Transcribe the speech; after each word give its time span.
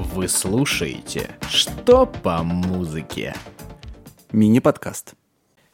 Вы 0.00 0.28
слушаете 0.28 1.28
«Что 1.48 2.06
по 2.06 2.44
музыке?» 2.44 3.34
Мини-подкаст. 4.30 5.14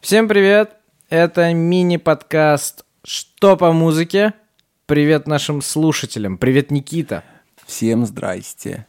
Всем 0.01 0.29
привет! 0.29 0.77
Это 1.11 1.53
мини-подкаст 1.53 2.87
«Что 3.05 3.59
по 3.59 3.71
музыке?» 3.73 4.33
Привет 4.87 5.27
нашим 5.27 5.61
слушателям. 5.61 6.39
Привет, 6.39 6.71
Никита. 6.71 7.23
Всем 7.67 8.07
здрасте. 8.07 8.87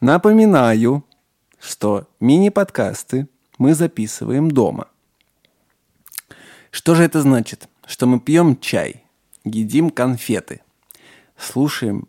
Напоминаю, 0.00 1.04
что 1.58 2.06
мини-подкасты 2.20 3.28
мы 3.58 3.74
записываем 3.74 4.52
дома. 4.52 4.86
Что 6.70 6.94
же 6.94 7.02
это 7.02 7.22
значит? 7.22 7.68
Что 7.84 8.06
мы 8.06 8.20
пьем 8.20 8.60
чай, 8.60 9.02
едим 9.42 9.90
конфеты, 9.90 10.60
слушаем 11.36 12.06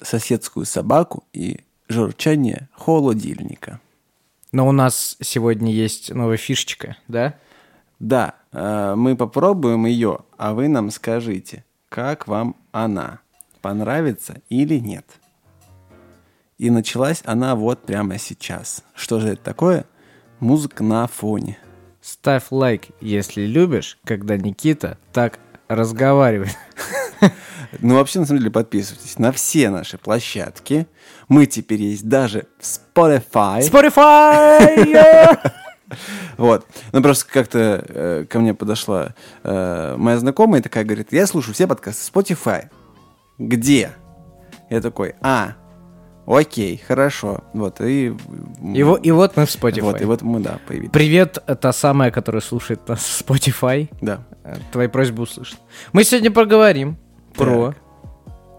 соседскую 0.00 0.66
собаку 0.66 1.24
и 1.32 1.60
журчание 1.92 2.68
холодильника. 2.72 3.80
Но 4.50 4.66
у 4.68 4.72
нас 4.72 5.16
сегодня 5.20 5.72
есть 5.72 6.12
новая 6.12 6.36
фишечка, 6.36 6.96
да? 7.08 7.34
Да, 7.98 8.34
э, 8.52 8.94
мы 8.96 9.16
попробуем 9.16 9.86
ее, 9.86 10.20
а 10.36 10.52
вы 10.52 10.68
нам 10.68 10.90
скажите, 10.90 11.64
как 11.88 12.26
вам 12.26 12.56
она, 12.72 13.20
понравится 13.60 14.42
или 14.48 14.78
нет. 14.78 15.06
И 16.58 16.70
началась 16.70 17.22
она 17.24 17.54
вот 17.54 17.82
прямо 17.82 18.18
сейчас. 18.18 18.84
Что 18.94 19.20
же 19.20 19.28
это 19.28 19.42
такое? 19.42 19.84
Музыка 20.40 20.82
на 20.84 21.06
фоне. 21.06 21.58
Ставь 22.00 22.46
лайк, 22.50 22.88
если 23.00 23.42
любишь, 23.42 23.98
когда 24.04 24.36
Никита 24.36 24.98
так 25.12 25.38
разговаривает. 25.68 26.56
Ну, 27.80 27.94
вообще, 27.94 28.20
на 28.20 28.26
самом 28.26 28.40
деле, 28.40 28.50
подписывайтесь 28.50 29.18
на 29.18 29.32
все 29.32 29.70
наши 29.70 29.98
площадки. 29.98 30.86
Мы 31.28 31.46
теперь 31.46 31.80
есть 31.82 32.08
даже 32.08 32.46
в 32.58 32.64
Spotify. 32.64 33.60
Spotify! 33.60 35.38
Вот. 36.38 36.66
Ну, 36.92 37.02
просто 37.02 37.26
как-то 37.30 37.84
э, 37.86 38.24
ко 38.26 38.40
мне 38.40 38.54
подошла 38.54 39.14
э, 39.42 39.94
моя 39.98 40.18
знакомая 40.18 40.60
и 40.60 40.62
такая 40.62 40.84
говорит, 40.84 41.12
я 41.12 41.26
слушаю 41.26 41.54
все 41.54 41.66
подкасты 41.66 42.10
Spotify. 42.10 42.70
Где? 43.38 43.90
Я 44.70 44.80
такой, 44.80 45.16
а, 45.20 45.52
окей, 46.26 46.82
хорошо. 46.88 47.44
Вот, 47.52 47.82
и... 47.82 48.16
И, 48.74 48.82
во- 48.82 48.96
и 48.96 49.10
вот 49.10 49.36
мы 49.36 49.44
в 49.44 49.50
Spotify. 49.54 49.82
Вот, 49.82 50.00
и 50.00 50.04
вот 50.06 50.22
мы, 50.22 50.40
да, 50.40 50.58
появились. 50.66 50.90
Привет, 50.92 51.38
та 51.60 51.72
самая, 51.74 52.10
которая 52.10 52.40
слушает 52.40 52.88
нас 52.88 53.00
в 53.00 53.22
Spotify. 53.28 53.90
Да. 54.00 54.20
Э, 54.44 54.56
Твои 54.72 54.86
просьбы 54.86 55.24
услышаны. 55.24 55.58
Мы 55.92 56.04
сегодня 56.04 56.30
поговорим 56.30 56.96
про 57.34 57.74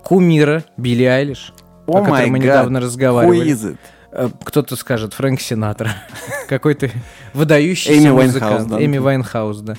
кумира 0.04 0.64
Билли 0.78 1.04
Айлиш, 1.04 1.54
Oh 1.88 2.00
my 2.02 2.28
мы 2.28 2.38
God, 2.40 2.42
недавно 2.44 2.80
разговаривали. 2.80 3.78
Э, 4.12 4.30
Кто-то 4.44 4.76
скажет 4.76 5.14
Фрэнк 5.14 5.42
Синатра. 5.42 5.92
Какой-то 6.48 6.90
выдающийся 7.34 8.12
музыкант. 8.12 8.72
Эми 8.74 8.98
Вайнхаус, 8.98 9.60
да. 9.60 9.76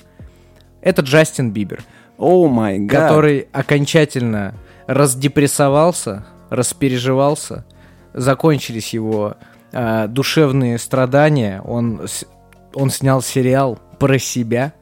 Это 0.80 1.02
Джастин 1.02 1.50
Бибер, 1.50 1.82
Oh 2.18 2.46
my 2.48 2.78
God. 2.78 3.08
который 3.08 3.48
окончательно 3.52 4.54
раздепрессовался, 4.86 6.26
распереживался, 6.50 7.64
закончились 8.12 8.92
его 8.92 9.36
э, 9.72 10.06
душевные 10.08 10.78
страдания, 10.78 11.62
он, 11.62 12.02
он 12.74 12.90
снял 12.90 13.22
сериал 13.22 13.78
про 13.98 14.18
себя, 14.18 14.74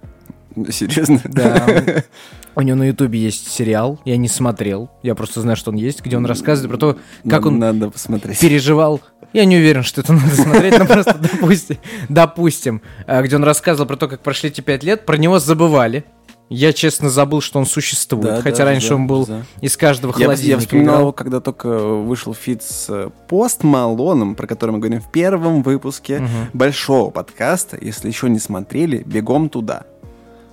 Серьезно? 0.70 1.20
да. 1.24 2.04
У 2.54 2.60
него 2.60 2.76
на 2.76 2.84
Ютубе 2.88 3.18
есть 3.18 3.50
сериал, 3.50 3.98
я 4.04 4.16
не 4.18 4.28
смотрел, 4.28 4.90
я 5.02 5.14
просто 5.14 5.40
знаю, 5.40 5.56
что 5.56 5.70
он 5.70 5.76
есть, 5.76 6.04
где 6.04 6.18
он 6.18 6.26
рассказывает 6.26 6.70
про 6.70 6.76
то, 6.78 6.98
как 7.28 7.46
он 7.46 7.58
Надо 7.58 7.90
посмотреть. 7.90 8.38
переживал. 8.40 9.00
Я 9.32 9.46
не 9.46 9.56
уверен, 9.56 9.82
что 9.82 10.02
это 10.02 10.12
надо 10.12 10.34
смотреть, 10.36 10.78
но 10.78 10.84
просто 10.84 11.14
допустим, 11.18 11.78
допустим, 12.10 12.82
а, 13.06 13.22
где 13.22 13.36
он 13.36 13.44
рассказывал 13.44 13.86
про 13.88 13.96
то, 13.96 14.06
как 14.08 14.20
прошли 14.20 14.50
эти 14.50 14.60
пять 14.60 14.84
лет, 14.84 15.06
про 15.06 15.16
него 15.16 15.38
забывали. 15.38 16.04
Я, 16.50 16.74
честно, 16.74 17.08
забыл, 17.08 17.40
что 17.40 17.58
он 17.58 17.64
существует, 17.64 18.26
Да, 18.26 18.42
хотя 18.42 18.58
да, 18.58 18.64
раньше 18.66 18.90
да, 18.90 18.94
он 18.96 19.06
был 19.06 19.24
да. 19.24 19.42
из 19.62 19.74
каждого 19.78 20.12
Я, 20.18 20.24
холодильника. 20.26 20.50
я 20.50 20.58
вспоминал 20.58 20.86
играл. 20.96 21.00
его, 21.00 21.12
когда 21.12 21.40
только 21.40 21.78
вышел 21.78 22.34
фит 22.34 22.62
с 22.62 22.86
э, 22.90 23.08
Пост 23.26 23.62
Малоном, 23.62 24.34
про 24.34 24.46
который 24.46 24.72
мы 24.72 24.78
говорим 24.78 25.00
в 25.00 25.10
первом 25.10 25.62
выпуске 25.62 26.18
Мгм. 26.18 26.28
большого 26.52 27.10
подкаста. 27.10 27.78
Если 27.80 28.08
еще 28.08 28.28
не 28.28 28.38
смотрели, 28.38 28.98
бегом 28.98 29.48
туда. 29.48 29.84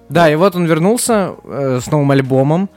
Да, 0.10 0.30
и 0.30 0.36
вот 0.36 0.56
он 0.56 0.66
вернулся 0.66 1.36
э, 1.44 1.80
с 1.82 1.90
новым 1.92 2.12
альбомом, 2.12 2.70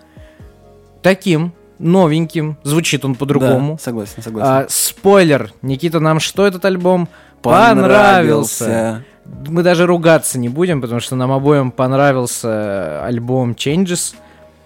таким 1.03 1.53
новеньким, 1.79 2.57
звучит 2.63 3.05
он 3.05 3.15
по-другому. 3.15 3.73
Да, 3.73 3.83
согласен, 3.83 4.23
согласен. 4.23 4.51
А, 4.51 4.67
спойлер, 4.69 5.53
Никита, 5.63 5.99
нам 5.99 6.21
что 6.21 6.47
этот 6.47 6.65
альбом 6.65 7.09
понравился? 7.43 9.05
Мы 9.47 9.63
даже 9.63 9.87
ругаться 9.87 10.39
не 10.39 10.49
будем, 10.49 10.81
потому 10.81 11.01
что 11.01 11.17
нам 11.17 11.33
обоим 11.33 11.71
понравился 11.71 13.05
альбом 13.05 13.53
Changes. 13.53 14.15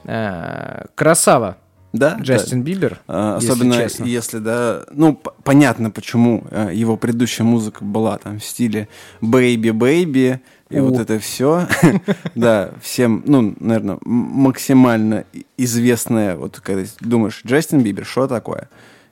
Э, 0.04 0.84
Красава, 0.94 1.56
Да, 1.92 2.16
Джастин 2.20 2.62
Бибер. 2.62 3.00
А, 3.08 3.36
если 3.36 3.50
Особенно 3.50 3.74
честно. 3.76 4.04
если, 4.04 4.38
да, 4.38 4.82
ну, 4.92 5.20
понятно, 5.42 5.90
почему 5.90 6.44
э, 6.50 6.70
его 6.72 6.96
предыдущая 6.96 7.44
музыка 7.44 7.84
была 7.84 8.18
там 8.18 8.38
в 8.38 8.44
стиле 8.44 8.88
Baby 9.20 9.72
Baby 9.72 10.38
и 10.70 10.78
О. 10.78 10.82
вот 10.84 10.98
это 10.98 11.18
все. 11.18 11.66
Да, 12.34 12.70
всем, 12.80 13.22
ну, 13.26 13.54
наверное, 13.60 13.98
максимально 14.04 15.24
и- 15.32 15.46
известная, 15.56 16.36
вот 16.36 16.60
когда 16.60 16.82
думаешь, 17.00 17.40
Джастин 17.46 17.80
Бибер, 17.82 18.04
что 18.04 18.26
такое? 18.26 18.68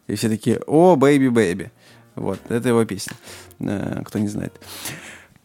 И 0.06 0.14
все 0.16 0.28
такие, 0.28 0.60
о, 0.66 0.96
Baby 0.96 1.28
Baby. 1.30 1.70
Вот, 2.16 2.38
это 2.48 2.68
его 2.68 2.84
песня, 2.84 3.14
э, 3.60 4.02
кто 4.04 4.18
не 4.18 4.28
знает. 4.28 4.52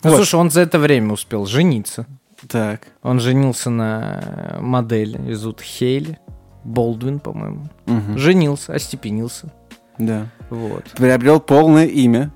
Ну, 0.03 0.09
Вот. 0.11 0.17
слушай, 0.17 0.35
он 0.35 0.49
за 0.51 0.61
это 0.61 0.79
время 0.79 1.13
успел 1.13 1.45
жениться. 1.45 2.05
Так, 2.47 2.87
Он 3.01 3.19
женился 3.19 3.69
на 3.69 4.57
модели, 4.61 5.33
зовут 5.33 5.61
Хейли. 5.61 6.17
Болдвин, 6.63 7.19
по-моему. 7.19 7.67
Женился, 8.15 8.73
остепенился. 8.73 9.51
да. 9.97 10.27
Вот. 10.49 10.85
Приобрел 10.97 11.39
полное 11.39 11.85
имя. 11.85 12.31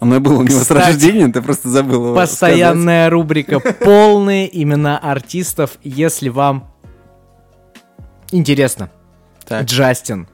Оно 0.00 0.20
было 0.20 0.38
у 0.38 0.42
него 0.42 0.58
с 0.58 0.62
Кстати, 0.62 0.86
рождения, 0.86 1.28
ты 1.28 1.40
просто 1.40 1.68
забыл 1.68 1.94
его 2.06 2.14
сказать. 2.14 2.30
Постоянная 2.30 3.10
рубрика 3.10 3.60
«Полные 3.60 4.62
имена 4.62 4.98
артистов», 4.98 5.78
если 5.82 6.28
вам 6.28 6.70
интересно. 8.30 8.90
Так. 9.46 9.64
Джастин. 9.64 10.26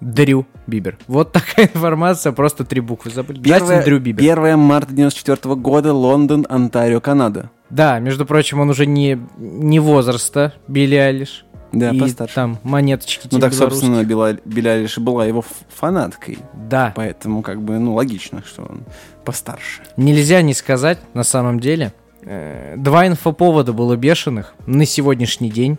Дрю 0.00 0.46
Бибер. 0.66 0.96
Вот 1.08 1.32
такая 1.32 1.66
информация, 1.74 2.32
просто 2.32 2.64
три 2.64 2.80
буквы 2.80 3.10
забыли. 3.10 3.40
Джастин 3.40 3.82
Дрю 3.82 3.98
Бибер. 3.98 4.38
1 4.40 4.58
марта 4.58 4.92
94 4.92 5.56
года, 5.56 5.92
Лондон, 5.92 6.46
Онтарио, 6.48 7.00
Канада. 7.00 7.50
Да, 7.70 7.98
между 7.98 8.24
прочим, 8.24 8.60
он 8.60 8.70
уже 8.70 8.86
не, 8.86 9.18
не 9.36 9.80
возраста 9.80 10.54
Билли 10.68 10.94
Айлиш. 10.94 11.44
Да, 11.72 11.90
и 11.90 11.98
постарше. 11.98 12.34
там 12.34 12.58
монеточки 12.62 13.22
ну 13.24 13.30
типа 13.30 13.42
так, 13.42 13.54
собственно, 13.54 13.98
Айлиш 13.98 14.98
и 14.98 15.00
была 15.00 15.26
его 15.26 15.44
фанаткой. 15.74 16.38
Да. 16.54 16.92
Поэтому, 16.96 17.42
как 17.42 17.60
бы, 17.62 17.78
ну, 17.78 17.94
логично, 17.94 18.42
что 18.46 18.62
он 18.62 18.82
постарше. 19.24 19.82
Нельзя 19.96 20.40
не 20.42 20.54
сказать, 20.54 20.98
на 21.14 21.24
самом 21.24 21.60
деле. 21.60 21.92
э, 22.22 22.74
Два 22.76 23.06
инфоповода 23.06 23.72
было 23.72 23.96
бешеных 23.96 24.54
на 24.66 24.86
сегодняшний 24.86 25.50
день. 25.50 25.78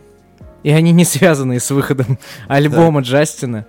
И 0.61 0.71
они 0.71 0.91
не 0.91 1.05
связаны 1.05 1.59
с 1.59 1.71
выходом 1.71 2.19
альбома 2.47 3.01
Джастина. 3.01 3.65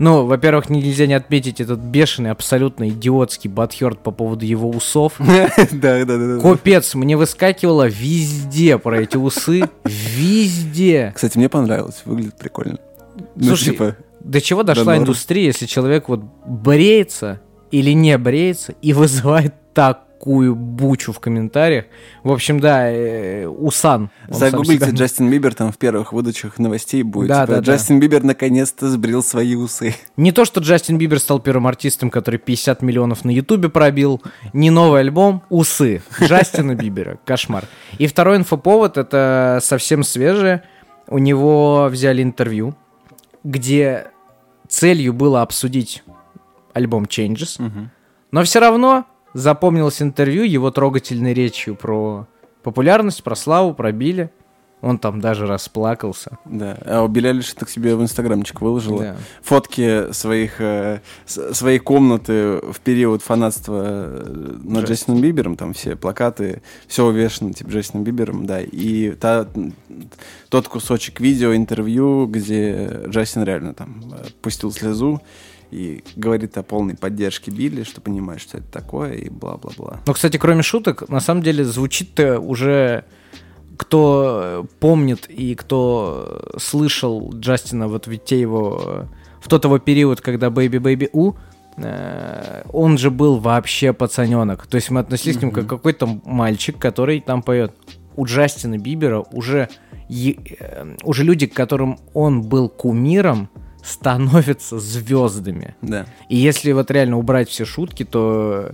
Ну, 0.00 0.26
во-первых, 0.26 0.70
нельзя 0.70 1.06
не 1.06 1.14
отметить 1.14 1.60
этот 1.60 1.78
бешеный, 1.78 2.32
абсолютно 2.32 2.88
идиотский 2.88 3.48
батхерт 3.48 4.00
по 4.00 4.10
поводу 4.10 4.44
его 4.44 4.68
усов. 4.68 5.14
Да, 5.18 5.48
да, 5.70 6.04
да. 6.04 6.36
да. 6.36 6.40
Капец, 6.40 6.94
мне 6.96 7.16
выскакивало 7.16 7.86
везде 7.86 8.76
про 8.76 9.00
эти 9.02 9.16
усы. 9.16 9.68
Везде. 10.14 11.12
Кстати, 11.14 11.38
мне 11.38 11.48
понравилось, 11.48 12.02
выглядит 12.04 12.36
прикольно. 12.36 12.78
Ну, 13.36 13.44
Слушай, 13.46 13.72
типа, 13.72 13.96
До 14.20 14.40
чего 14.40 14.62
дошла 14.62 14.84
норм. 14.84 15.02
индустрия, 15.02 15.46
если 15.46 15.66
человек 15.66 16.08
вот 16.08 16.20
бреется 16.46 17.40
или 17.70 17.90
не 17.90 18.16
бреется 18.18 18.74
и 18.82 18.92
вызывает 18.92 19.54
такую 20.24 20.54
бучу 20.56 21.12
в 21.12 21.20
комментариях. 21.20 21.84
В 22.22 22.32
общем, 22.32 22.58
да, 22.58 22.90
э, 22.90 23.46
Усан. 23.46 24.08
загуглите 24.28 24.86
себя- 24.86 24.94
Джастин 24.96 25.30
Бибер, 25.30 25.54
там 25.54 25.70
в 25.70 25.76
первых 25.76 26.14
выдачах 26.14 26.58
новостей 26.58 27.02
будет. 27.02 27.28
Да, 27.28 27.42
типа, 27.42 27.56
да, 27.56 27.60
да. 27.60 27.72
Джастин 27.72 28.00
Бибер 28.00 28.22
наконец-то 28.22 28.88
сбрил 28.88 29.22
свои 29.22 29.54
усы. 29.54 29.94
Не 30.16 30.32
то, 30.32 30.46
что 30.46 30.60
Джастин 30.62 30.96
Бибер 30.96 31.18
стал 31.18 31.40
первым 31.40 31.66
артистом, 31.66 32.08
который 32.10 32.38
50 32.38 32.80
миллионов 32.80 33.26
на 33.26 33.30
Ютубе 33.32 33.68
пробил, 33.68 34.22
не 34.54 34.70
новый 34.70 35.00
альбом, 35.00 35.42
усы 35.50 36.02
Джастина 36.22 36.74
Бибера. 36.74 37.18
Кошмар. 37.26 37.64
И 37.98 38.06
второй 38.06 38.38
инфоповод, 38.38 38.96
это 38.96 39.58
совсем 39.62 40.02
свежее. 40.02 40.62
У 41.06 41.18
него 41.18 41.88
взяли 41.90 42.22
интервью, 42.22 42.74
где 43.44 44.06
целью 44.68 45.12
было 45.12 45.42
обсудить 45.42 46.02
альбом 46.72 47.04
Changes, 47.04 47.60
но 48.30 48.42
все 48.42 48.58
равно 48.60 49.04
запомнилось 49.34 50.00
интервью 50.00 50.44
его 50.44 50.70
трогательной 50.70 51.34
речью 51.34 51.74
про 51.76 52.26
популярность, 52.62 53.22
про 53.22 53.36
славу, 53.36 53.74
про 53.74 53.92
Билли. 53.92 54.30
Он 54.80 54.98
там 54.98 55.18
даже 55.18 55.46
расплакался. 55.46 56.36
Да. 56.44 56.76
А 56.84 57.02
у 57.02 57.08
Билли 57.08 57.28
Айлиш 57.28 57.54
так 57.54 57.70
себе 57.70 57.96
в 57.96 58.02
инстаграмчик 58.02 58.60
выложила. 58.60 59.00
Да. 59.00 59.16
Фотки 59.42 60.12
своих, 60.12 60.60
э, 60.60 61.00
своей 61.24 61.78
комнаты 61.78 62.60
в 62.70 62.80
период 62.80 63.22
фанатства 63.22 63.82
э, 63.86 64.56
над 64.62 64.82
Джастин. 64.82 64.84
Джастином 64.84 65.20
Бибером. 65.22 65.56
Там 65.56 65.72
все 65.72 65.96
плакаты, 65.96 66.60
все 66.86 67.06
увешано 67.06 67.54
типа 67.54 67.70
Джастином 67.70 68.04
Бибером, 68.04 68.44
да. 68.44 68.60
И 68.60 69.12
та- 69.12 69.48
тот 70.50 70.68
кусочек 70.68 71.18
видео, 71.18 71.56
интервью, 71.56 72.26
где 72.26 73.04
Джастин 73.08 73.42
реально 73.42 73.72
там 73.72 74.02
э, 74.12 74.26
пустил 74.42 74.70
слезу 74.70 75.22
и 75.74 76.04
говорит 76.14 76.56
о 76.56 76.62
полной 76.62 76.96
поддержке 76.96 77.50
Билли, 77.50 77.82
что 77.82 78.00
понимает, 78.00 78.40
что 78.40 78.58
это 78.58 78.66
такое, 78.70 79.14
и 79.14 79.28
бла-бла-бла. 79.28 80.00
Но, 80.06 80.12
кстати, 80.12 80.36
кроме 80.36 80.62
шуток, 80.62 81.08
на 81.08 81.20
самом 81.20 81.42
деле 81.42 81.64
звучит-то 81.64 82.38
уже 82.38 83.04
кто 83.76 84.66
помнит 84.78 85.28
и 85.28 85.56
кто 85.56 86.52
слышал 86.58 87.32
Джастина 87.34 87.88
вот 87.88 88.06
в 88.06 88.16
те 88.18 88.40
его 88.40 89.08
в 89.40 89.48
тот 89.48 89.64
его 89.64 89.78
период, 89.78 90.20
когда 90.20 90.46
Baby 90.46 90.78
Baby 90.80 91.10
У, 91.12 91.34
э, 91.76 92.62
он 92.72 92.96
же 92.96 93.10
был 93.10 93.38
вообще 93.38 93.92
пацаненок. 93.92 94.66
То 94.66 94.76
есть 94.76 94.90
мы 94.90 95.00
относились 95.00 95.36
к 95.36 95.42
нему 95.42 95.52
как 95.52 95.66
какой-то 95.66 96.20
мальчик, 96.24 96.78
который 96.78 97.20
там 97.20 97.42
поет. 97.42 97.74
У 98.16 98.24
Джастина 98.24 98.78
Бибера 98.78 99.20
уже, 99.32 99.68
э, 100.08 100.96
уже 101.02 101.24
люди, 101.24 101.46
которым 101.46 101.98
он 102.14 102.42
был 102.42 102.68
кумиром, 102.68 103.50
становятся 103.84 104.78
звездами. 104.78 105.76
Да. 105.82 106.06
И 106.28 106.36
если 106.36 106.72
вот 106.72 106.90
реально 106.90 107.18
убрать 107.18 107.48
все 107.48 107.64
шутки, 107.64 108.04
то 108.04 108.72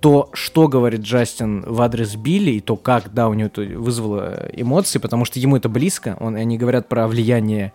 то, 0.00 0.30
что 0.32 0.66
говорит 0.66 1.02
Джастин 1.02 1.62
в 1.66 1.80
адрес 1.82 2.16
Билли, 2.16 2.52
и 2.52 2.60
то, 2.60 2.76
как, 2.76 3.12
да, 3.12 3.28
у 3.28 3.34
него 3.34 3.48
это 3.48 3.60
вызвало 3.78 4.48
эмоции, 4.54 4.98
потому 4.98 5.26
что 5.26 5.38
ему 5.38 5.56
это 5.56 5.68
близко. 5.68 6.16
Он, 6.20 6.36
они 6.36 6.56
говорят 6.56 6.88
про 6.88 7.06
влияние 7.06 7.72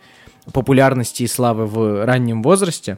популярности 0.51 1.23
и 1.23 1.27
славы 1.27 1.67
в 1.67 2.03
раннем 2.05 2.41
возрасте. 2.41 2.97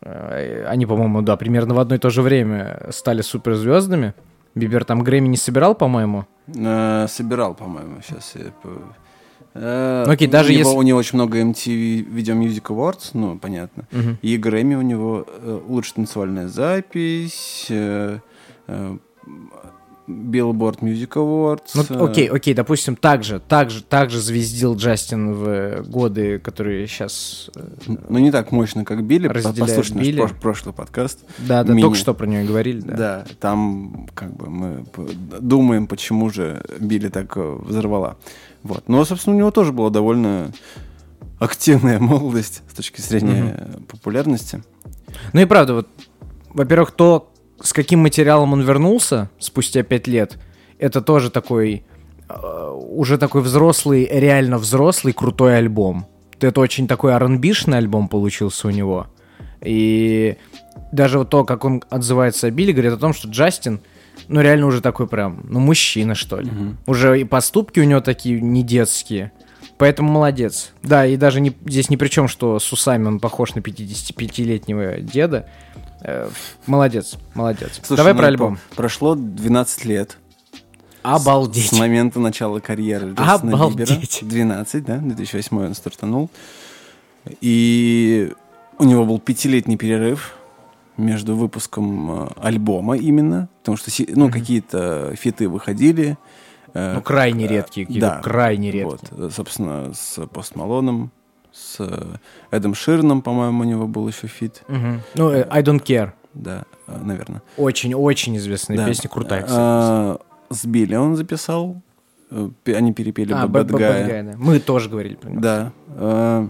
Э, 0.00 0.64
Они, 0.68 0.86
по-моему, 0.86 1.22
да, 1.22 1.36
примерно 1.36 1.74
в 1.74 1.78
одно 1.80 1.96
и 1.96 1.98
то 1.98 2.10
же 2.10 2.22
время 2.22 2.86
стали 2.90 3.22
суперзвездами. 3.22 4.14
Бибер 4.54 4.84
там 4.84 5.02
Грэмми 5.02 5.28
не 5.28 5.36
собирал, 5.36 5.74
по-моему. 5.74 6.26
Э, 6.54 7.06
собирал, 7.08 7.54
по-моему, 7.54 8.00
сейчас 8.06 8.34
я... 8.36 8.52
Э, 9.58 10.04
окей, 10.08 10.28
даже 10.28 10.50
у 10.50 10.52
него, 10.52 10.58
если- 10.68 10.78
у 10.78 10.82
него 10.82 10.98
очень 10.98 11.16
много 11.18 11.38
MTV 11.40 12.04
Video 12.08 12.34
Music 12.38 12.62
Awards, 12.64 13.10
ну, 13.14 13.38
понятно. 13.38 13.86
Мгм. 13.92 14.18
И 14.22 14.36
Грэмми 14.36 14.74
у 14.74 14.82
него 14.82 15.26
э, 15.26 15.60
лучшая 15.68 15.94
танцевальная 15.96 16.48
запись, 16.48 17.66
э, 17.70 18.18
э, 18.68 18.96
Billboard 20.06 20.80
Music 20.80 21.08
Awards. 21.14 21.70
Ну, 21.74 21.84
э, 21.88 22.04
окей, 22.10 22.28
окей, 22.28 22.54
допустим, 22.54 22.96
так 22.96 23.24
же, 23.24 23.40
так 23.40 23.70
же, 23.70 23.82
так 23.82 24.10
же 24.10 24.20
звездил 24.20 24.76
Джастин 24.76 25.32
в 25.32 25.82
годы, 25.88 26.38
которые 26.38 26.86
сейчас... 26.86 27.50
Ну, 27.86 28.18
не 28.18 28.30
так 28.30 28.52
мощно, 28.52 28.84
как 28.84 29.04
Билли. 29.04 29.28
Послушай 29.28 29.94
наш 29.94 30.06
Билли. 30.06 30.22
прош- 30.22 30.40
прошлый 30.40 30.74
подкаст. 30.74 31.20
Да, 31.38 31.64
да, 31.64 31.72
Мини. 31.72 31.82
только 31.82 31.96
что 31.98 32.14
про 32.14 32.26
нее 32.26 32.44
говорили, 32.44 32.80
да. 32.80 32.96
Да. 32.96 33.26
там 33.40 34.06
как 34.14 34.34
бы 34.36 34.48
мы 34.48 34.84
думаем, 35.40 35.86
почему 35.86 36.30
же 36.30 36.62
Билли 36.78 37.08
так 37.08 37.36
э, 37.36 37.58
взорвала. 37.60 38.16
Вот. 38.62 38.88
Но, 38.88 39.04
собственно, 39.04 39.36
у 39.36 39.38
него 39.38 39.50
тоже 39.50 39.72
была 39.72 39.90
довольно 39.90 40.52
активная 41.38 41.98
молодость 42.00 42.62
с 42.70 42.74
точки 42.74 43.00
зрения 43.00 43.54
э, 43.58 43.78
популярности. 43.88 44.62
Ну 45.32 45.40
и 45.40 45.44
правда, 45.44 45.74
вот, 45.74 45.88
во-первых, 46.50 46.90
то, 46.92 47.32
с 47.60 47.72
каким 47.72 48.00
материалом 48.00 48.52
он 48.52 48.62
вернулся 48.62 49.30
спустя 49.38 49.82
пять 49.82 50.06
лет, 50.06 50.38
это 50.78 51.00
тоже 51.00 51.30
такой, 51.30 51.84
э, 52.28 52.70
уже 52.88 53.18
такой 53.18 53.42
взрослый, 53.42 54.08
реально 54.10 54.58
взрослый, 54.58 55.12
крутой 55.12 55.58
альбом. 55.58 56.06
Это 56.40 56.60
очень 56.60 56.86
такой 56.86 57.12
R&B-шный 57.12 57.78
альбом 57.78 58.08
получился 58.08 58.68
у 58.68 58.70
него. 58.70 59.06
И 59.62 60.36
даже 60.92 61.18
вот 61.18 61.30
то, 61.30 61.44
как 61.44 61.64
он 61.64 61.82
отзывается 61.88 62.46
о 62.46 62.50
Билли, 62.50 62.72
говорит 62.72 62.92
о 62.92 62.98
том, 62.98 63.14
что 63.14 63.28
Джастин, 63.28 63.80
ну 64.28 64.40
реально 64.40 64.66
уже 64.66 64.80
такой 64.80 65.06
прям, 65.06 65.44
ну 65.48 65.60
мужчина, 65.60 66.14
что 66.14 66.40
ли. 66.40 66.50
Уже 66.86 67.20
и 67.20 67.24
поступки 67.24 67.80
у 67.80 67.84
него 67.84 68.00
такие 68.00 68.40
не 68.40 68.62
детские. 68.62 69.32
Поэтому 69.78 70.10
молодец. 70.10 70.72
Да, 70.82 71.04
и 71.04 71.16
даже 71.16 71.40
не, 71.40 71.54
здесь 71.66 71.90
ни 71.90 71.96
при 71.96 72.08
чем, 72.08 72.28
что 72.28 72.58
с 72.58 72.72
усами 72.72 73.06
он 73.06 73.20
похож 73.20 73.54
на 73.54 73.60
55-летнего 73.60 75.00
деда. 75.00 75.48
Э, 76.08 76.28
молодец, 76.66 77.18
молодец. 77.34 77.80
Слушай, 77.82 77.96
Давай 77.98 78.12
ну, 78.12 78.18
про 78.20 78.26
альбом. 78.28 78.58
Прошло 78.76 79.16
12 79.16 79.84
лет 79.86 80.18
Обалдеть. 81.02 81.68
с 81.68 81.72
момента 81.72 82.20
начала 82.20 82.60
карьеры 82.60 83.12
Джастина 83.12 83.54
Обалдеть. 83.54 84.22
Бибера. 84.22 84.30
12, 84.30 84.84
да? 84.84 84.98
2008 84.98 85.58
он 85.58 85.74
стартанул. 85.74 86.30
И 87.40 88.32
у 88.78 88.84
него 88.84 89.04
был 89.04 89.18
пятилетний 89.18 89.76
перерыв 89.76 90.34
между 90.96 91.34
выпуском 91.34 92.10
э, 92.10 92.28
альбома 92.40 92.96
именно, 92.96 93.48
потому 93.60 93.76
что 93.76 93.90
ну, 94.14 94.30
какие-то 94.30 95.12
фиты 95.16 95.48
выходили. 95.48 96.16
э, 96.72 96.94
Ну, 96.94 97.02
крайне 97.02 97.48
редкие, 97.48 97.84
какие-то 97.86 98.06
да. 98.06 98.20
крайне 98.20 98.70
редкие. 98.70 99.10
Вот, 99.10 99.34
собственно, 99.34 99.92
с 99.92 100.24
Пост 100.28 100.54
Малоном, 100.54 101.10
с 101.56 101.76
э, 101.80 102.16
Эдом 102.50 102.74
Шираном, 102.74 103.22
по-моему, 103.22 103.62
у 103.62 103.64
него 103.64 103.86
был 103.86 104.06
еще 104.08 104.26
фит. 104.26 104.62
Мгм. 104.68 105.00
Ну, 105.14 105.30
э, 105.30 105.46
I 105.50 105.62
Don't 105.62 105.82
Care. 105.82 106.10
Да, 106.34 106.64
наверное. 106.86 107.40
Очень-очень 107.56 108.36
известная 108.36 108.76
Да. 108.76 108.86
песня, 108.86 109.08
крутая, 109.08 109.40
кстати. 109.42 109.58
А, 109.58 110.18
С 110.50 110.66
Билли 110.66 110.94
он 110.96 111.16
записал. 111.16 111.80
э, 112.30 112.50
Они 112.66 112.92
перепели 112.92 113.32
А, 113.32 113.46
Bad 113.46 113.66
Bad 113.66 113.66
Bad 113.68 113.78
Guy. 114.08 114.22
Да. 114.32 114.34
Мы 114.38 114.58
тоже 114.60 114.90
говорили 114.90 115.14
про 115.14 115.30
него. 115.30 115.40
Да. 115.40 115.72
А, 115.88 116.46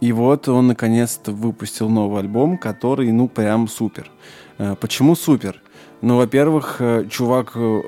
И 0.00 0.12
вот 0.12 0.48
он 0.48 0.66
наконец-то 0.66 1.32
выпустил 1.32 1.88
новый 1.88 2.20
альбом, 2.20 2.56
который, 2.58 3.10
ну, 3.12 3.28
прям 3.28 3.68
супер. 3.68 4.10
А, 4.58 4.74
Почему 4.74 5.14
супер? 5.16 5.62
Ну, 6.02 6.16
во-первых, 6.16 6.76
э, 6.80 7.06
чувак 7.10 7.52
э, 7.54 7.80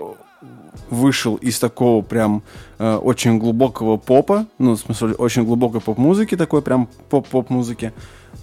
вышел 0.91 1.37
из 1.37 1.59
такого 1.59 2.03
прям 2.03 2.43
э, 2.79 2.97
очень 2.97 3.39
глубокого 3.39 3.97
попа, 3.97 4.47
ну, 4.59 4.75
в 4.75 4.79
смысле, 4.79 5.15
очень 5.15 5.45
глубокой 5.45 5.81
поп-музыки, 5.81 6.37
такой 6.37 6.63
прям 6.63 6.89
поп-поп-музыки, 7.11 7.93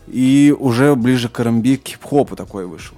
и 0.07 0.55
уже 0.57 0.95
ближе 0.95 1.29
к 1.29 1.39
R&B, 1.39 1.77
к 1.77 1.87
хип-хопу 1.87 2.35
такой 2.35 2.65
вышел. 2.65 2.95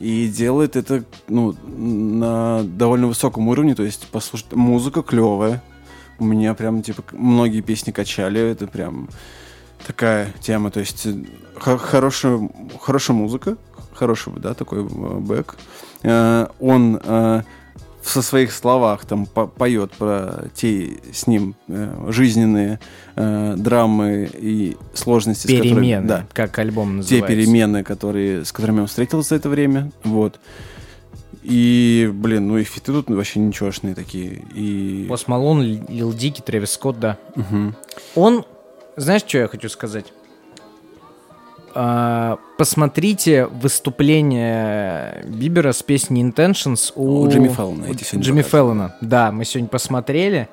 И 0.00 0.26
делает 0.28 0.76
это, 0.76 1.04
ну, 1.28 1.54
на 1.66 2.62
довольно 2.64 3.06
высоком 3.06 3.48
уровне, 3.48 3.74
то 3.74 3.82
есть, 3.84 4.06
послушать, 4.08 4.52
музыка 4.52 5.02
клевая, 5.02 5.62
у 6.18 6.24
меня 6.24 6.54
прям, 6.54 6.82
типа, 6.82 7.02
многие 7.12 7.60
песни 7.60 7.90
качали, 7.90 8.40
это 8.40 8.66
прям 8.66 9.08
такая 9.86 10.32
тема, 10.40 10.70
то 10.70 10.80
есть 10.80 11.06
э, 11.06 11.14
хо- 11.58 11.78
хорошая, 11.78 12.48
хорошая 12.80 13.16
музыка, 13.16 13.56
хороший, 13.94 14.32
да, 14.36 14.54
такой 14.54 14.80
э, 14.80 14.84
бэк. 14.84 15.56
Э, 16.02 16.46
Он 16.60 17.00
э, 17.02 17.42
со 18.02 18.20
своих 18.22 18.52
словах 18.52 19.04
там 19.04 19.26
по- 19.26 19.46
поет 19.46 19.92
про 19.92 20.44
те 20.54 20.98
с 21.12 21.26
ним 21.26 21.54
э, 21.68 22.06
жизненные 22.08 22.80
э, 23.16 23.54
драмы 23.56 24.28
и 24.32 24.76
сложности, 24.94 25.46
с 25.46 25.50
которыми- 25.50 25.68
Перемены, 25.74 26.06
да, 26.08 26.26
как 26.32 26.58
альбом 26.58 26.88
те 26.90 26.96
называется. 26.96 27.26
перемены, 27.28 27.84
которые, 27.84 28.44
с 28.44 28.52
которыми 28.52 28.80
он 28.80 28.86
встретился 28.88 29.30
за 29.30 29.34
это 29.36 29.48
время, 29.48 29.92
вот. 30.04 30.38
И, 31.42 32.08
блин, 32.12 32.48
ну 32.48 32.58
и 32.58 32.64
фиты 32.64 32.92
тут 32.92 33.08
вообще 33.10 33.40
ничегошные 33.40 33.94
такие. 33.94 34.42
И... 34.54 35.06
Пост 35.08 35.26
Малон, 35.26 35.62
Лил 35.88 36.12
Дики, 36.12 36.40
Трэвис 36.40 36.70
Скотт, 36.72 37.00
да. 37.00 37.18
Мгм. 37.34 37.74
Он, 38.14 38.44
знаешь, 38.96 39.22
что 39.26 39.38
я 39.38 39.48
хочу 39.48 39.68
сказать? 39.68 40.06
А, 41.74 42.38
посмотрите 42.58 43.46
выступление 43.46 45.24
Бибера 45.26 45.72
с 45.72 45.82
песней 45.82 46.22
Intentions 46.22 46.92
у, 46.94 47.22
У 47.22 47.28
Джимми 47.28 47.48
сегодня 48.04 48.24
Джимми. 48.24 48.42
Фэллона. 48.42 48.96
Да, 49.00 49.32
мы 49.32 49.44
сегодня 49.44 49.68
посмотрели. 49.68 50.48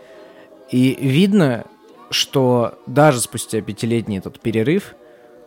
И 0.71 0.97
видно, 1.01 1.65
что 2.09 2.79
даже 2.85 3.19
спустя 3.21 3.61
пятилетний 3.61 4.17
этот 4.17 4.39
перерыв, 4.39 4.95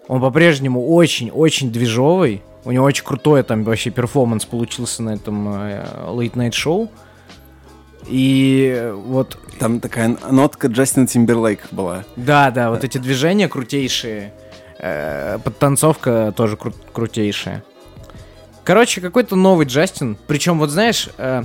он 0.08 0.20
по-прежнему 0.20 0.88
очень-очень 0.88 1.70
движовый. 1.72 2.42
У 2.64 2.70
него 2.72 2.84
очень 2.84 3.04
крутой 3.04 3.42
там 3.42 3.64
вообще 3.64 3.90
перформанс 3.90 4.44
получился 4.44 5.02
на 5.02 5.10
этом 5.10 5.48
э, 5.48 5.84
Late 6.08 6.34
Night 6.34 6.50
Show. 6.50 6.88
И 8.08 8.92
вот 9.06 9.38
Там 9.60 9.78
такая 9.80 10.16
нотка 10.30 10.66
Джастина 10.66 11.06
Тимберлейк 11.06 11.60
была. 11.70 12.04
да, 12.16 12.50
да, 12.50 12.70
вот 12.70 12.82
эти 12.84 12.98
движения 12.98 13.48
крутейшие. 13.48 14.32
Э, 14.82 15.38
подтанцовка 15.42 16.34
тоже 16.36 16.56
кру- 16.56 16.74
крутейшая. 16.92 17.64
Короче, 18.64 19.00
какой-то 19.00 19.36
новый 19.36 19.66
Джастин. 19.66 20.16
Причем, 20.26 20.58
вот 20.58 20.70
знаешь, 20.70 21.08
э, 21.16 21.44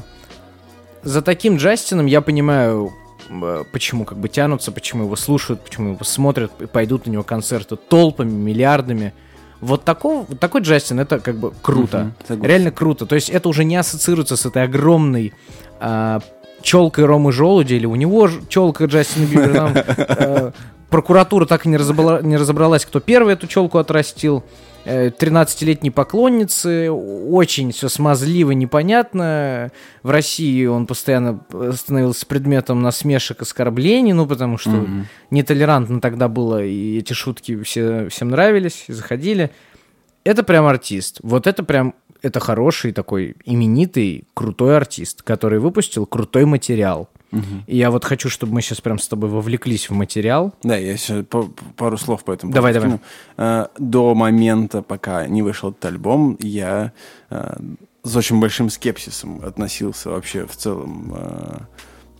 за 1.03 1.21
таким 1.21 1.57
Джастином 1.57 2.05
я 2.05 2.21
понимаю, 2.21 2.91
э, 3.29 3.63
почему 3.71 4.05
как 4.05 4.17
бы 4.17 4.27
тянутся, 4.27 4.71
почему 4.71 5.05
его 5.05 5.15
слушают, 5.15 5.63
почему 5.63 5.93
его 5.93 6.03
смотрят 6.03 6.51
и 6.59 6.65
пойдут 6.65 7.05
на 7.05 7.11
него 7.11 7.23
концерты 7.23 7.75
толпами, 7.75 8.31
миллиардами. 8.31 9.13
Вот 9.61 9.83
такого, 9.83 10.25
вот 10.27 10.39
такой 10.39 10.61
Джастин, 10.61 10.99
это 10.99 11.19
как 11.19 11.37
бы 11.37 11.51
круто. 11.61 12.11
Согласен. 12.27 12.47
Реально 12.47 12.71
круто. 12.71 13.05
То 13.05 13.15
есть 13.15 13.29
это 13.29 13.49
уже 13.49 13.63
не 13.63 13.75
ассоциируется 13.75 14.35
с 14.35 14.45
этой 14.45 14.63
огромной 14.63 15.33
а, 15.79 16.19
челкой 16.61 17.05
Ромы 17.05 17.31
Желуди, 17.31 17.73
или 17.73 17.87
у 17.87 17.95
него 17.95 18.29
челка 18.49 18.85
Джастина 18.85 19.25
Бибера. 19.25 19.53
Там, 19.53 19.71
э, 19.97 20.51
прокуратура 20.89 21.45
так 21.45 21.65
и 21.65 21.69
не, 21.69 21.77
разобрала- 21.77 22.23
не 22.23 22.37
разобралась, 22.37 22.85
кто 22.85 22.99
первый 22.99 23.33
эту 23.33 23.47
челку 23.47 23.77
отрастил. 23.77 24.43
Э, 24.85 25.09
13-летней 25.09 25.91
поклонницы, 25.91 26.89
очень 26.91 27.71
все 27.73 27.89
смазливо, 27.89 28.51
непонятно. 28.51 29.71
В 30.01 30.09
России 30.09 30.65
он 30.65 30.85
постоянно 30.87 31.41
становился 31.73 32.25
предметом 32.25 32.81
насмешек, 32.81 33.41
оскорблений, 33.41 34.13
ну, 34.13 34.25
потому 34.25 34.57
что 34.57 34.69
Мгм. 34.71 35.07
нетолерантно 35.29 35.99
тогда 35.99 36.29
было, 36.29 36.63
и 36.63 36.97
эти 36.99 37.11
шутки 37.11 37.61
все, 37.63 38.07
всем 38.07 38.29
нравились, 38.29 38.85
и 38.87 38.93
заходили. 38.93 39.51
Это 40.23 40.43
прям 40.43 40.65
артист. 40.65 41.19
Вот 41.21 41.47
это 41.47 41.63
прям, 41.63 41.93
это 42.21 42.39
хороший 42.39 42.93
такой 42.93 43.35
именитый, 43.45 44.25
крутой 44.33 44.77
артист, 44.77 45.21
который 45.21 45.59
выпустил 45.59 46.05
крутой 46.05 46.45
материал. 46.45 47.09
И 47.31 47.77
я 47.77 47.91
вот 47.91 48.05
хочу, 48.05 48.29
чтобы 48.29 48.53
мы 48.53 48.61
сейчас 48.61 48.81
прям 48.81 48.99
с 48.99 49.07
тобой 49.07 49.29
вовлеклись 49.29 49.89
в 49.89 49.93
материал. 49.93 50.53
Да, 50.63 50.77
я 50.77 50.95
сейчас 50.97 51.25
пару 51.75 51.97
слов 51.97 52.23
по 52.23 52.31
этому 52.31 52.53
Давай, 52.53 52.73
скину. 52.73 53.01
Э, 53.37 53.67
До 53.77 54.15
момента, 54.15 54.81
пока 54.81 55.27
не 55.27 55.41
вышел 55.41 55.71
этот 55.71 55.85
альбом, 55.85 56.37
я 56.39 56.93
э, 57.29 57.57
с 58.03 58.15
очень 58.15 58.39
большим 58.39 58.69
скепсисом 58.69 59.41
относился 59.43 60.09
вообще 60.09 60.45
в 60.45 60.55
целом. 60.55 61.13
э, 61.15 61.57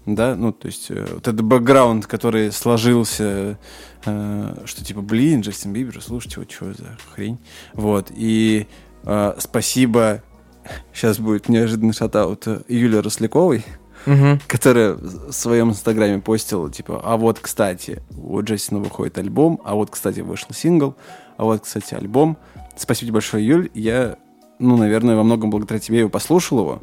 Да, 0.06 0.36
ну, 0.36 0.52
то 0.52 0.68
есть 0.68 0.92
э, 0.92 1.06
вот 1.14 1.28
этот 1.28 1.42
бэкграунд, 1.42 2.06
который 2.08 2.52
сложился, 2.52 3.58
э, 4.06 4.56
что 4.66 4.84
типа, 4.86 5.02
блин, 5.02 5.42
Джастин 5.42 5.74
Бибер, 5.74 6.02
слушайте, 6.02 6.40
вот 6.40 6.52
что 6.52 6.74
за 6.74 6.98
хрень. 7.14 7.40
Вот, 7.74 8.12
и 8.14 8.68
э, 9.04 9.34
спасибо, 9.38 10.22
сейчас 10.94 11.20
будет 11.20 11.50
неожиданный 11.50 11.94
шатаут 11.94 12.46
Юлии 12.68 12.98
Росляковой, 13.00 13.64
Мгм. 14.06 14.39
которая 14.48 14.94
в 14.94 15.32
своем 15.32 15.72
инстаграме 15.72 16.20
постила, 16.20 16.72
типа, 16.72 17.01
а 17.04 17.18
вот, 17.18 17.39
кстати, 17.39 18.01
у 18.16 18.42
Джастина 18.42 18.80
выходит 18.80 19.18
альбом, 19.18 19.60
а 19.63 19.75
вот, 19.75 19.89
кстати, 19.89 20.22
вышел 20.22 20.50
сингл, 20.54 20.96
а 21.38 21.44
вот, 21.44 21.62
кстати, 21.62 21.94
альбом. 21.94 22.38
Спасибо 22.75 23.08
тебе 23.08 23.13
большое, 23.13 23.46
Юль. 23.46 23.70
Я, 23.74 24.18
ну, 24.60 24.77
наверное, 24.77 25.16
во 25.16 25.24
многом 25.24 25.50
благодаря 25.50 25.80
тебе 25.80 26.00
его 26.00 26.10
послушал 26.10 26.60
его. 26.60 26.82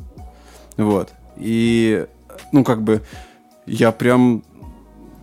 Вот. 0.77 1.13
И, 1.37 2.07
ну, 2.53 2.65
как 2.65 2.83
бы, 2.83 3.03
я 3.67 3.93
прям... 3.93 4.43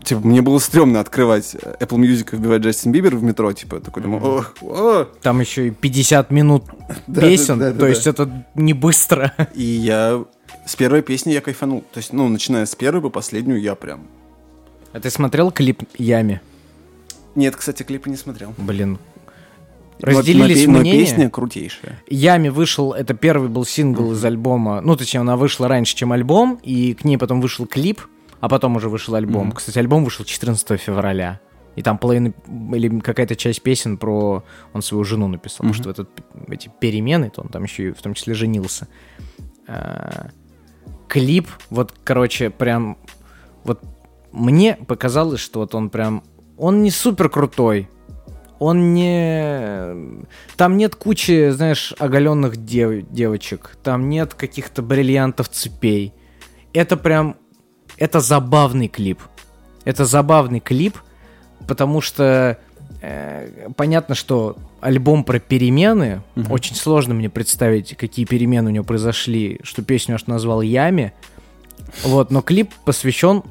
Типа, 0.04 0.26
мне 0.26 0.42
было 0.42 0.58
стрёмно 0.58 1.00
открывать 1.00 1.54
Apple 1.54 2.00
Music 2.00 2.30
и 2.32 2.36
вбивать 2.36 2.64
Джастин 2.64 2.92
Бибер 2.92 3.16
в 3.16 3.24
метро, 3.24 3.54
типа, 3.54 3.80
такой 3.80 4.02
думаю, 4.02 4.24
ох, 4.24 4.56
о, 4.62 5.04
Там 5.22 5.40
еще 5.42 5.68
и 5.68 5.70
50 5.70 6.32
минут 6.32 6.64
песен, 7.06 7.60
да, 7.60 7.68
да, 7.68 7.74
да, 7.74 7.80
то 7.82 7.88
есть 7.88 8.08
это 8.08 8.46
не 8.56 8.74
быстро. 8.74 9.32
И 9.54 9.64
я 9.64 10.26
с 10.72 10.76
первой 10.78 11.02
песни 11.02 11.34
я 11.34 11.42
кайфанул. 11.42 11.82
То 11.92 11.98
есть, 11.98 12.14
ну, 12.14 12.30
начиная 12.30 12.66
с 12.66 12.76
первой 12.76 13.02
по 13.02 13.10
последнюю, 13.10 13.62
я 13.62 13.76
прям... 13.76 14.08
А 14.94 15.02
ты 15.02 15.10
смотрел 15.10 15.52
клип 15.52 15.84
Ями? 15.98 16.40
Нет, 17.36 17.58
кстати, 17.58 17.84
клипы 17.84 18.10
не 18.10 18.16
смотрел. 18.16 18.54
Блин. 18.58 18.98
Разделились 20.00 20.66
но, 20.66 20.74
но 20.74 20.80
мнения. 20.80 21.00
песня 21.00 21.30
крутейшая. 21.30 22.02
Ями 22.08 22.48
вышел, 22.48 22.94
это 22.94 23.14
первый 23.14 23.50
был 23.50 23.66
сингл 23.66 24.14
из 24.14 24.24
альбома, 24.24 24.80
ну, 24.80 24.96
точнее, 24.96 25.20
она 25.20 25.36
вышла 25.36 25.68
раньше, 25.68 25.94
чем 25.94 26.14
альбом, 26.14 26.58
и 26.64 26.94
к 26.94 27.04
ней 27.04 27.18
потом 27.18 27.42
вышел 27.42 27.66
клип, 27.66 28.02
а 28.40 28.48
потом 28.48 28.78
уже 28.78 28.88
вышел 28.88 29.16
альбом. 29.16 29.48
Мгм. 29.48 29.58
Кстати, 29.58 29.78
альбом 29.78 30.06
вышел 30.06 30.24
14 30.24 30.80
февраля. 30.80 31.42
И 31.76 31.82
там 31.82 31.98
половина 31.98 32.34
или 32.74 33.00
какая-то 33.02 33.36
часть 33.36 33.62
песен 33.62 33.98
про... 33.98 34.44
Он 34.72 34.82
свою 34.82 35.04
жену 35.04 35.28
написал, 35.28 35.58
потому 35.58 35.74
что 35.74 35.90
в 35.90 35.92
этот, 35.92 36.10
эти 36.48 36.72
перемены, 36.80 37.30
то 37.30 37.42
он 37.42 37.50
там 37.50 37.64
еще 37.64 37.90
и 37.90 37.92
в 37.92 38.02
том 38.02 38.14
числе 38.14 38.34
женился. 38.34 38.88
А, 39.68 40.32
клип, 41.12 41.50
вот, 41.70 41.94
короче, 42.06 42.50
прям... 42.50 42.98
Вот 43.66 43.84
мне 44.32 44.76
показалось, 44.88 45.42
что 45.42 45.60
вот 45.60 45.76
он 45.76 45.90
прям... 45.90 46.24
Он 46.58 46.84
не 46.84 46.90
супер 46.90 47.30
крутой, 47.30 47.90
он 48.60 48.94
не... 48.94 50.26
Там 50.56 50.78
нет 50.78 50.96
кучи, 50.96 51.50
знаешь, 51.50 51.94
оголенных 52.00 52.56
дев- 52.64 53.12
девочек. 53.12 53.78
Там 53.84 54.08
нет 54.08 54.36
каких-то 54.36 54.82
бриллиантов 54.82 55.50
цепей. 55.50 56.14
Это 56.72 56.96
прям... 56.96 57.36
Это 57.98 58.22
забавный 58.22 58.88
клип. 58.88 59.20
Это 59.84 60.06
забавный 60.06 60.62
клип, 60.62 60.96
потому 61.68 62.00
что 62.00 62.58
э, 63.02 63.70
понятно, 63.76 64.16
что 64.16 64.56
альбом 64.82 65.24
про 65.24 65.40
перемены. 65.40 66.22
Мгм. 66.36 66.52
Очень 66.52 66.76
сложно 66.76 67.14
мне 67.14 67.30
представить, 67.30 67.96
какие 67.96 68.26
перемены 68.26 68.70
у 68.70 68.74
него 68.74 68.84
произошли, 68.84 69.60
что 69.64 69.82
песню 69.84 70.16
аж 70.16 70.28
назвал 70.28 70.62
Ями. 70.62 71.14
Вот, 72.04 72.32
но 72.32 72.42
клип 72.42 72.72
посвящен, 72.86 73.44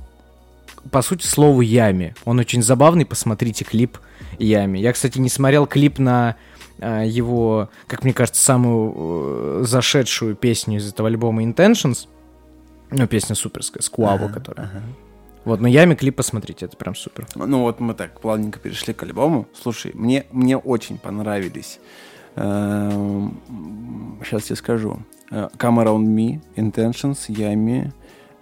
по 0.90 1.02
сути, 1.02 1.26
слову 1.26 1.60
Ями. 1.60 2.14
Он 2.24 2.38
очень 2.38 2.62
забавный, 2.62 3.06
посмотрите 3.06 3.64
клип 3.64 3.98
Ями. 4.38 4.78
Я, 4.78 4.92
кстати, 4.92 5.18
не 5.18 5.28
смотрел 5.28 5.66
клип 5.66 5.98
на 5.98 6.36
э, 6.78 7.04
его, 7.06 7.68
как 7.86 8.04
мне 8.04 8.12
кажется, 8.12 8.42
самую 8.42 8.94
э, 8.96 9.64
зашедшую 9.66 10.34
песню 10.34 10.78
из 10.78 10.88
этого 10.92 11.08
альбома 11.08 11.42
Intentions. 11.44 12.08
Ну, 12.90 13.06
песня 13.06 13.34
суперская, 13.36 13.82
с 13.82 13.88
Quavo, 13.88 14.24
Ага, 14.26 14.34
которая. 14.34 14.66
ага. 14.66 14.82
Вот, 15.44 15.60
но 15.60 15.68
Yummy 15.68 15.94
клип 15.94 16.16
посмотрите, 16.16 16.66
это 16.66 16.76
прям 16.76 16.94
супер. 16.94 17.26
Ну 17.34 17.60
вот 17.60 17.80
мы 17.80 17.94
так 17.94 18.20
плавненько 18.20 18.58
перешли 18.58 18.92
к 18.92 19.02
альбому. 19.02 19.46
Слушай, 19.54 19.92
мне, 19.94 20.26
мне 20.32 20.56
очень 20.56 20.98
понравились. 20.98 21.80
Сейчас 22.34 24.50
я 24.50 24.56
скажу. 24.56 24.98
Э, 25.30 25.48
Come 25.56 25.84
Around 25.84 26.06
Me, 26.06 26.40
Intentions, 26.56 27.26
э, 27.28 27.92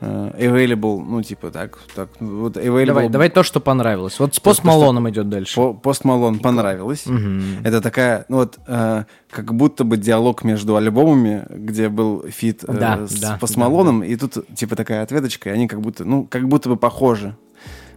Available, 0.00 1.02
ну 1.04 1.22
типа 1.22 1.50
так, 1.50 1.78
так 1.94 2.08
вот 2.20 2.56
Available. 2.56 2.86
Давай, 2.86 3.08
давай 3.08 3.30
то, 3.30 3.42
что 3.42 3.58
понравилось. 3.60 4.20
Вот 4.20 4.34
с 4.34 4.40
Пост 4.40 4.62
Малоном 4.62 5.10
идет 5.10 5.28
дальше. 5.28 5.56
По- 5.56 5.74
Пост 5.74 6.04
Малон 6.04 6.38
понравилось. 6.38 7.06
Мгм. 7.06 7.64
Это 7.64 7.80
такая, 7.80 8.24
ну 8.28 8.36
вот, 8.36 8.58
э, 8.68 9.04
как 9.30 9.54
будто 9.54 9.82
бы 9.82 9.96
диалог 9.96 10.44
между 10.44 10.76
альбомами, 10.76 11.44
где 11.50 11.88
был 11.88 12.24
фит 12.28 12.62
э, 12.68 12.72
Да, 12.72 13.06
с 13.08 13.18
да, 13.20 13.38
Пост 13.40 13.56
да, 13.56 13.60
Малоном, 13.62 14.04
и 14.04 14.14
тут 14.14 14.36
типа 14.54 14.76
такая 14.76 15.02
ответочка, 15.02 15.50
и 15.50 15.52
они 15.52 15.66
как 15.66 15.80
будто, 15.80 16.04
ну, 16.04 16.24
как 16.30 16.46
будто 16.46 16.68
бы 16.68 16.76
похожи. 16.76 17.36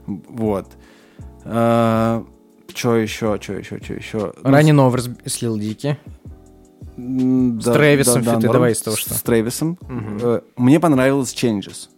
Вот. 0.08 0.68
Что 1.44 2.96
еще, 2.96 3.38
что 3.42 3.54
еще, 3.54 3.80
что 3.84 3.94
еще? 3.94 4.34
Ранний 4.44 4.72
Новер 4.72 5.02
слил 5.26 5.58
Дики. 5.58 5.98
С 6.98 7.64
Трэвисом 7.64 8.22
фиты, 8.22 8.32
норм. 8.32 8.54
давай 8.54 8.72
из 8.74 8.82
того, 8.82 8.98
что. 8.98 9.14
С 9.14 9.22
Трэвисом. 9.22 9.78
Э, 10.22 10.42
Мне 10.58 10.80
понравилось 10.80 11.34
Changes. 11.34 11.90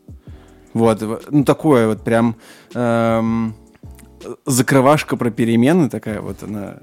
Вот, 0.73 1.03
ну 1.29 1.43
такое 1.43 1.87
вот 1.87 2.03
прям 2.03 2.35
эм, 2.73 3.55
закрывашка 4.45 5.17
про 5.17 5.29
перемены 5.29 5.87
такая 5.87 6.19
вот 6.19 6.41
она 6.41 6.77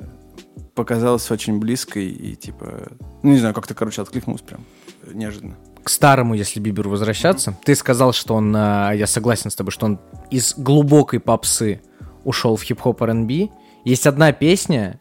показалась 0.75 1.29
очень 1.31 1.59
близкой 1.59 2.07
и 2.09 2.37
типа, 2.37 2.93
ну 3.23 3.33
не 3.33 3.39
знаю, 3.39 3.55
как-то, 3.55 3.75
короче, 3.75 4.03
откликнулась 4.03 4.43
прям 4.43 4.61
э, 5.03 5.11
неожиданно. 5.13 5.57
К 5.83 5.89
старому, 5.89 6.35
если 6.35 6.61
Биберу 6.61 6.91
возвращаться. 6.91 7.57
Ты 7.65 7.75
сказал, 7.75 8.13
что 8.13 8.35
он, 8.35 8.55
а, 8.57 8.93
я 8.93 9.07
согласен 9.07 9.51
с 9.51 9.55
тобой, 9.55 9.73
что 9.73 9.87
он 9.87 9.99
из 10.31 10.55
глубокой 10.57 11.21
попсы 11.21 11.83
ушел 12.25 12.57
в 12.57 12.63
хип-хоп 12.63 13.03
R&B. 13.03 13.49
Есть 13.85 14.07
одна 14.07 14.33
песня, 14.33 14.99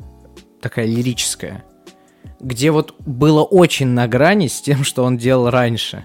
такая 0.62 0.86
лирическая, 0.86 1.64
где 2.40 2.72
вот 2.72 2.96
было 3.00 3.44
очень 3.44 3.88
на 3.88 4.08
грани 4.08 4.48
с 4.48 4.62
тем, 4.62 4.84
что 4.84 5.04
он 5.04 5.18
делал 5.18 5.50
раньше. 5.50 6.04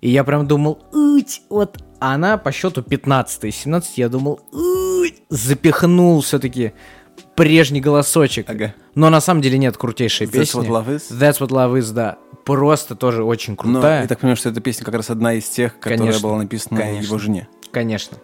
И 0.00 0.10
я 0.10 0.24
прям 0.24 0.46
думал, 0.46 0.82
уть, 0.92 1.42
вот 1.50 1.78
а 2.00 2.14
она 2.14 2.38
по 2.38 2.50
счету 2.50 2.82
15 2.82 3.44
из 3.44 3.56
17, 3.56 3.98
я 3.98 4.08
думал, 4.08 4.40
уть, 4.52 5.22
запихнул 5.28 6.20
все-таки 6.22 6.72
прежний 7.36 7.80
голосочек. 7.82 8.48
Ага. 8.48 8.74
Но 8.94 9.10
на 9.10 9.20
самом 9.20 9.42
деле 9.42 9.58
нет, 9.58 9.76
крутейшая 9.76 10.28
That's 10.28 10.32
песня. 10.32 10.62
what 10.62 10.68
love 10.68 10.88
is? 10.88 11.10
That's 11.10 11.38
what 11.40 11.50
love 11.50 11.78
is, 11.78 11.92
да. 11.92 12.16
Просто 12.44 12.96
тоже 12.96 13.22
очень 13.22 13.52
Но 13.52 13.56
крутая. 13.56 14.02
я 14.02 14.08
так 14.08 14.20
понимаю, 14.20 14.36
что 14.36 14.48
эта 14.48 14.60
песня 14.60 14.84
как 14.84 14.94
раз 14.94 15.10
одна 15.10 15.34
из 15.34 15.44
тех, 15.48 15.74
которая 15.78 15.98
Конечно. 15.98 16.22
была 16.22 16.38
написана 16.38 16.80
Конечно. 16.80 17.06
его 17.06 17.18
жене. 17.18 17.48
Конечно. 17.70 18.16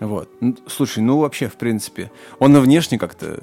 Вот. 0.00 0.28
Ну, 0.40 0.56
слушай, 0.66 1.00
ну 1.00 1.18
вообще, 1.18 1.48
в 1.48 1.54
принципе, 1.54 2.10
он 2.38 2.56
и 2.56 2.60
внешне 2.60 2.98
как-то 2.98 3.40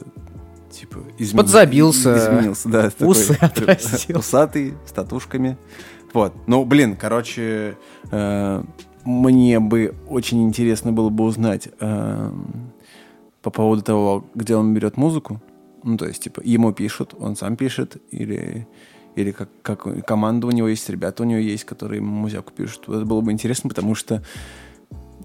типа 0.72 0.98
измен- 1.18 1.38
Подзабился. 1.38 2.18
изменился, 2.18 2.70
да, 2.70 2.90
такой 2.90 3.08
Усы 3.10 3.34
отрастил. 3.42 4.20
усатый 4.20 4.74
с 4.86 4.92
татушками. 4.92 5.58
Вот. 6.14 6.34
Ну, 6.48 6.66
блин, 6.66 6.96
короче, 6.96 7.78
э, 8.12 8.64
мне 9.06 9.60
бы 9.60 9.96
очень 10.10 10.44
интересно 10.44 10.92
было 10.92 11.10
бы 11.10 11.24
узнать 11.24 11.70
э, 11.80 12.32
по 13.42 13.50
поводу 13.50 13.82
того, 13.82 14.26
где 14.36 14.56
он 14.56 14.74
берет 14.74 14.98
музыку. 14.98 15.42
Ну, 15.84 15.98
то 15.98 16.06
есть, 16.06 16.24
типа, 16.24 16.42
ему 16.44 16.74
пишут, 16.74 17.16
он 17.18 17.36
сам 17.36 17.56
пишет, 17.56 17.98
или, 18.12 18.68
или 19.16 19.32
как, 19.32 19.50
как 19.64 20.06
команда 20.06 20.48
у 20.48 20.52
него 20.52 20.68
есть, 20.68 20.88
ребята 20.90 21.24
у 21.24 21.26
него 21.26 21.40
есть, 21.40 21.64
которые 21.64 21.98
ему 22.02 22.14
музяку 22.14 22.52
пишут. 22.56 22.84
Это 22.88 23.06
было 23.06 23.22
бы 23.22 23.32
интересно, 23.32 23.70
потому 23.70 23.96
что 23.96 24.22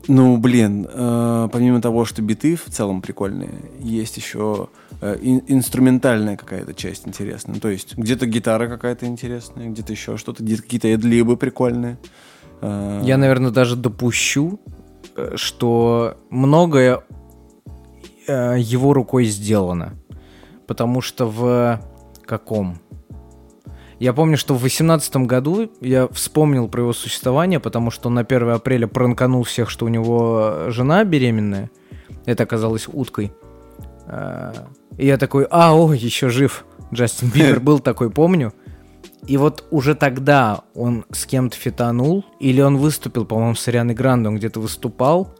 Ну, 0.08 0.36
блин, 0.38 0.86
э, 0.88 1.48
помимо 1.52 1.80
того, 1.80 2.04
что 2.04 2.22
биты 2.22 2.54
в 2.56 2.64
целом 2.70 3.02
прикольные, 3.02 3.50
есть 3.80 4.16
еще 4.16 4.68
э, 5.00 5.16
ин- 5.20 5.42
инструментальная 5.48 6.36
какая-то 6.36 6.74
часть 6.74 7.08
интересная. 7.08 7.58
То 7.58 7.68
есть 7.68 7.96
где-то 7.96 8.26
гитара 8.26 8.68
какая-то 8.68 9.06
интересная, 9.06 9.68
где-то 9.68 9.92
еще 9.92 10.16
что-то, 10.16 10.44
где-то 10.44 10.62
какие-то 10.62 10.88
эдлибы 10.94 11.36
прикольные. 11.36 11.98
Э, 12.60 13.00
Я, 13.04 13.16
наверное, 13.18 13.50
даже 13.50 13.74
допущу, 13.74 14.60
э, 15.16 15.32
что 15.36 16.16
многое 16.30 17.00
э, 18.28 18.56
его 18.58 18.92
рукой 18.92 19.24
сделано. 19.24 19.94
Потому 20.68 21.00
что 21.00 21.26
в 21.26 21.80
каком? 22.24 22.78
Я 23.98 24.12
помню, 24.12 24.36
что 24.36 24.54
в 24.54 24.60
2018 24.60 25.16
году 25.26 25.70
я 25.80 26.06
вспомнил 26.08 26.68
про 26.68 26.82
его 26.82 26.92
существование, 26.92 27.60
потому 27.60 27.90
что 27.90 28.08
он 28.08 28.14
на 28.14 28.20
1 28.22 28.50
апреля 28.50 28.86
пранканул 28.86 29.42
всех, 29.44 29.70
что 29.70 29.86
у 29.86 29.88
него 29.88 30.66
жена 30.68 31.02
беременная. 31.04 31.70
Это 32.26 32.42
оказалось 32.42 32.88
уткой. 32.92 33.32
А, 34.06 34.52
И 34.98 35.06
я 35.06 35.16
такой, 35.16 35.46
а, 35.50 35.74
о, 35.74 35.92
еще 35.94 36.28
жив. 36.28 36.66
Джастин 36.92 37.30
Бибер 37.30 37.60
был 37.68 37.78
такой, 37.78 38.10
помню. 38.10 38.52
И 39.26 39.38
вот 39.38 39.64
уже 39.70 39.94
тогда 39.94 40.60
он 40.74 41.04
с 41.10 41.26
кем-то 41.26 41.56
фитанул, 41.56 42.24
или 42.38 42.60
он 42.60 42.76
выступил, 42.76 43.24
по-моему, 43.24 43.54
с 43.54 43.66
Арианой 43.66 43.94
Грандой, 43.94 44.28
он 44.28 44.36
где-то 44.36 44.60
выступал, 44.60 45.34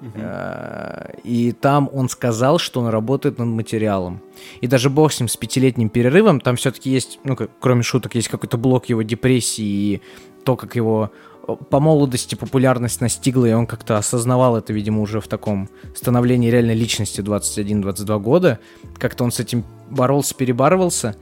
Э, 0.00 1.12
и 1.24 1.52
там 1.52 1.88
он 1.92 2.08
сказал, 2.08 2.58
что 2.58 2.80
он 2.80 2.88
работает 2.88 3.38
над 3.38 3.48
материалом. 3.48 4.20
И 4.60 4.66
даже 4.66 4.90
бог 4.90 5.12
с 5.12 5.20
ним, 5.20 5.28
с 5.28 5.36
пятилетним 5.36 5.88
перерывом, 5.88 6.40
там 6.40 6.56
все-таки 6.56 6.90
есть, 6.90 7.18
ну, 7.24 7.36
кроме 7.60 7.82
шуток, 7.82 8.14
есть 8.14 8.28
какой-то 8.28 8.56
блок 8.56 8.86
его 8.86 9.02
депрессии 9.02 9.64
и 9.64 10.02
то, 10.44 10.56
как 10.56 10.76
его 10.76 11.10
э, 11.46 11.56
по 11.70 11.80
молодости 11.80 12.34
популярность 12.34 13.00
настигла, 13.00 13.46
и 13.46 13.52
он 13.52 13.66
как-то 13.66 13.98
осознавал 13.98 14.56
это, 14.56 14.72
видимо, 14.72 15.00
уже 15.00 15.20
в 15.20 15.28
таком 15.28 15.68
становлении 15.94 16.50
реальной 16.50 16.74
личности 16.74 17.20
21-22 17.20 18.20
года. 18.20 18.58
Как-то 18.98 19.24
он 19.24 19.32
с 19.32 19.40
этим 19.40 19.64
боролся, 19.90 20.34
перебарывался. 20.34 21.16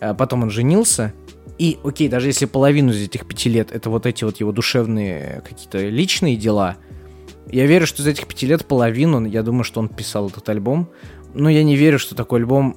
А 0.00 0.14
Потом 0.14 0.44
он 0.44 0.50
женился. 0.50 1.12
И, 1.58 1.78
окей, 1.84 2.08
даже 2.08 2.28
если 2.28 2.46
половину 2.46 2.90
из 2.92 3.02
этих 3.02 3.26
пяти 3.26 3.50
лет 3.50 3.70
это 3.70 3.90
вот 3.90 4.06
эти 4.06 4.24
вот 4.24 4.38
его 4.40 4.50
душевные 4.50 5.42
какие-то 5.46 5.78
личные 5.78 6.36
дела, 6.36 6.76
я 7.52 7.66
верю, 7.66 7.86
что 7.86 8.02
из 8.02 8.06
этих 8.06 8.26
пяти 8.26 8.46
лет 8.46 8.66
половину, 8.66 9.24
я 9.26 9.42
думаю, 9.42 9.64
что 9.64 9.80
он 9.80 9.88
писал 9.88 10.28
этот 10.28 10.48
альбом. 10.48 10.88
Но 11.34 11.48
я 11.48 11.62
не 11.62 11.76
верю, 11.76 11.98
что 11.98 12.14
такой 12.14 12.40
альбом 12.40 12.76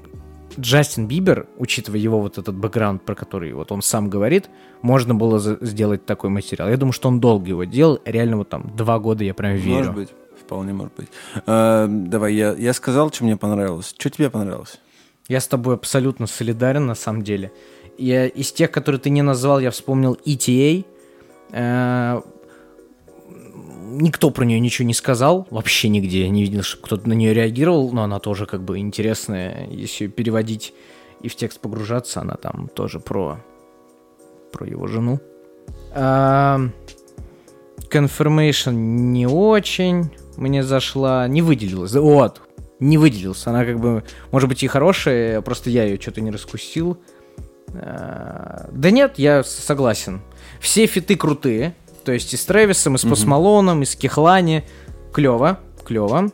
Джастин 0.59 1.07
Бибер, 1.07 1.47
учитывая 1.57 1.99
его 1.99 2.19
вот 2.21 2.37
этот 2.37 2.55
бэкграунд, 2.55 3.03
про 3.03 3.15
который 3.15 3.53
вот 3.53 3.71
он 3.71 3.81
сам 3.81 4.09
говорит, 4.09 4.49
можно 4.81 5.15
было 5.15 5.39
за- 5.39 5.57
сделать 5.61 6.05
такой 6.05 6.29
материал. 6.29 6.69
Я 6.69 6.77
думаю, 6.77 6.93
что 6.93 7.07
он 7.07 7.19
долго 7.19 7.47
его 7.47 7.63
делал, 7.63 7.99
реально 8.05 8.37
вот 8.37 8.49
там 8.49 8.71
два 8.75 8.99
года 8.99 9.23
я 9.23 9.33
прям 9.33 9.55
верю. 9.55 9.77
Может 9.77 9.95
быть, 9.95 10.09
вполне 10.39 10.73
может 10.73 10.93
быть. 10.95 11.07
Э, 11.47 11.87
давай, 11.89 12.35
я, 12.35 12.53
я 12.53 12.73
сказал, 12.73 13.11
что 13.11 13.23
мне 13.23 13.37
понравилось. 13.37 13.95
Что 13.97 14.09
тебе 14.11 14.29
понравилось? 14.29 14.79
Я 15.27 15.39
с 15.39 15.47
тобой 15.47 15.75
абсолютно 15.75 16.27
солидарен, 16.27 16.85
на 16.85 16.95
самом 16.95 17.23
деле. 17.23 17.51
Я, 17.97 18.27
из 18.27 18.51
тех, 18.51 18.69
которые 18.69 18.99
ты 18.99 19.09
не 19.09 19.21
назвал, 19.21 19.59
я 19.59 19.71
вспомнил 19.71 20.17
ETA. 20.25 20.85
Э, 21.51 22.21
Никто 23.95 24.31
про 24.31 24.43
нее 24.43 24.59
ничего 24.59 24.87
не 24.87 24.93
сказал, 24.93 25.47
вообще 25.51 25.87
нигде. 25.87 26.27
Не 26.29 26.41
видел, 26.41 26.63
чтобы 26.63 26.85
кто-то 26.85 27.07
на 27.07 27.13
нее 27.13 27.33
реагировал, 27.33 27.91
но 27.91 28.03
она 28.03 28.19
тоже 28.19 28.45
как 28.47 28.63
бы 28.63 28.79
интересная. 28.79 29.67
Если 29.69 30.05
ее 30.05 30.09
переводить 30.09 30.73
и 31.21 31.29
в 31.29 31.35
текст 31.35 31.59
погружаться, 31.59 32.21
она 32.21 32.35
там 32.35 32.69
тоже 32.73 32.99
про, 32.99 33.39
про 34.51 34.67
его 34.67 34.87
жену. 34.87 35.19
А, 35.93 36.59
Confirmation 37.91 38.73
не 38.73 39.27
очень 39.27 40.11
мне 40.37 40.63
зашла, 40.63 41.27
не 41.27 41.41
выделилась. 41.41 41.93
Вот, 41.93 42.41
не 42.79 42.97
выделился. 42.97 43.51
Она 43.51 43.65
как 43.65 43.79
бы, 43.79 44.03
может 44.31 44.49
быть, 44.49 44.63
и 44.63 44.67
хорошая, 44.67 45.41
просто 45.41 45.69
я 45.69 45.83
ее 45.83 45.99
что-то 46.01 46.21
не 46.21 46.31
раскусил. 46.31 46.97
А, 47.75 48.69
Да 48.71 48.91
нет, 48.91 49.13
я 49.17 49.43
согласен. 49.43 50.21
Все 50.59 50.85
фиты 50.87 51.15
крутые. 51.15 51.75
То 52.03 52.11
есть 52.11 52.33
и 52.33 52.37
с 52.37 52.45
Трэвисом, 52.45 52.95
и 52.95 52.97
с 52.97 53.03
Пост 53.03 53.25
Малоном, 53.25 53.81
и 53.81 53.85
с 53.85 53.95
Кихлани. 53.95 54.63
Клево, 55.13 55.59
клево. 55.85 56.31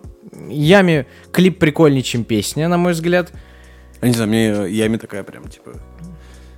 Ями 0.50 1.06
клип 1.32 1.60
прикольнее, 1.60 2.02
чем 2.04 2.24
песня, 2.24 2.68
на 2.68 2.78
мой 2.78 2.94
взгляд. 2.94 3.32
Я 4.02 4.08
не 4.08 4.14
знаю, 4.14 4.30
мне 4.30 4.46
Ями 4.72 4.98
такая 4.98 5.24
прям, 5.24 5.48
типа, 5.48 5.72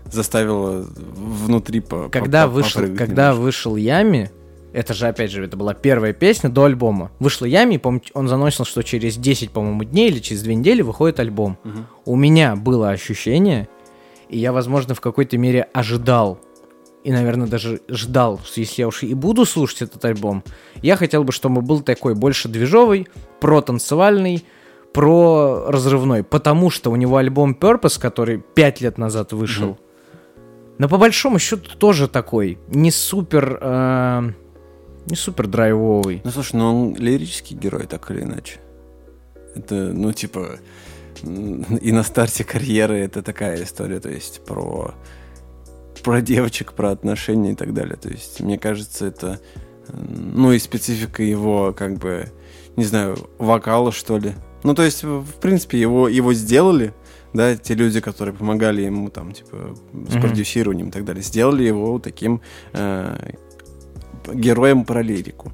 заставила 0.06 0.86
внутри 1.16 1.80
по 1.80 2.10
Когда 2.10 2.46
по- 2.48 2.54
вышел, 2.54 2.82
когда 2.82 3.30
немножко. 3.30 3.42
вышел 3.42 3.76
Ями, 3.76 4.30
это 4.74 4.94
же, 4.94 5.08
опять 5.08 5.32
же, 5.32 5.44
это 5.44 5.58
была 5.58 5.74
первая 5.74 6.14
песня 6.14 6.50
до 6.50 6.66
альбома. 6.66 7.12
Вышла 7.20 7.46
Ями, 7.46 7.78
помню, 7.78 8.02
он 8.14 8.28
заносил, 8.28 8.66
что 8.66 8.84
через 8.84 9.18
10, 9.18 9.52
по-моему, 9.52 9.84
дней 9.84 10.10
или 10.10 10.20
через 10.20 10.44
2 10.44 10.54
недели 10.54 10.82
выходит 10.82 11.20
альбом. 11.20 11.58
У 12.06 12.16
меня 12.16 12.56
было 12.56 12.90
ощущение, 12.92 13.68
и 14.30 14.38
я, 14.38 14.52
возможно, 14.54 14.94
в 14.96 15.02
какой-то 15.02 15.38
мере 15.38 15.68
ожидал, 15.74 16.40
и, 17.04 17.12
наверное, 17.12 17.48
даже 17.48 17.82
ждал, 17.88 18.40
что 18.44 18.60
если 18.60 18.82
я 18.82 18.88
уж 18.88 19.04
и 19.04 19.14
буду 19.14 19.46
слушать 19.46 19.84
этот 19.84 20.04
альбом, 20.06 20.44
я 20.82 20.96
хотел 20.96 21.24
бы, 21.24 21.32
чтобы 21.32 21.62
был 21.62 21.82
такой 21.82 22.16
больше 22.16 22.48
движовый, 22.48 23.08
про-танцевальный, 23.40 24.46
про 24.94 25.66
разрывной, 25.68 26.24
потому 26.24 26.70
что 26.70 26.92
у 26.92 26.96
него 26.96 27.18
альбом 27.18 27.58
Purpose, 27.60 28.00
который 28.00 28.40
5 28.40 28.82
лет 28.82 28.98
назад 28.98 29.34
вышел, 29.34 29.78
но 30.78 30.90
по 30.90 30.98
большому 30.98 31.40
счету 31.40 31.78
тоже 31.78 32.08
такой, 32.08 32.58
не 32.68 32.92
супер, 32.92 33.58
э, 33.62 34.32
не 35.06 35.16
супер 35.16 35.48
драйвовый. 35.48 36.22
Ну, 36.24 36.32
слушай, 36.32 36.56
ну 36.56 36.66
он 36.66 36.96
лирический 36.96 37.56
герой, 37.56 37.86
так 37.88 38.10
или 38.12 38.22
иначе. 38.22 38.60
Это, 39.56 39.76
ну, 39.76 40.12
типа, 40.12 40.60
и 41.24 41.92
на 41.92 42.04
старте 42.04 42.44
карьеры 42.44 42.98
это 42.98 43.22
такая 43.22 43.64
история, 43.64 44.00
то 44.00 44.10
есть 44.10 44.44
про, 44.46 44.94
про 46.02 46.22
девочек, 46.22 46.74
про 46.74 46.92
отношения 46.92 47.52
и 47.52 47.56
так 47.56 47.74
далее. 47.74 47.96
То 47.96 48.10
есть, 48.10 48.40
мне 48.42 48.58
кажется, 48.58 49.06
это, 49.06 49.40
ну, 49.90 50.52
и 50.52 50.60
специфика 50.60 51.24
его, 51.24 51.74
как 51.74 51.98
бы, 51.98 52.32
не 52.76 52.84
знаю, 52.84 53.18
вокала, 53.38 53.92
что 53.92 54.18
ли. 54.18 54.34
Ну, 54.64 54.76
то 54.76 54.84
есть, 54.84 55.04
в 55.04 55.34
принципе, 55.42 55.80
его, 55.80 56.08
его 56.08 56.34
сделали, 56.34 56.94
да, 57.34 57.56
те 57.56 57.74
люди, 57.74 58.02
которые 58.02 58.36
помогали 58.36 58.82
ему, 58.82 59.10
там, 59.10 59.32
типа, 59.32 59.76
с 60.10 60.14
продюсированием 60.14 60.90
и 60.90 60.92
так 60.92 61.06
далее, 61.06 61.24
сделали 61.24 61.64
его 61.64 61.98
таким 62.00 62.42
э, 62.74 63.34
героем 64.34 64.86
про 64.86 65.02
лирику. 65.02 65.52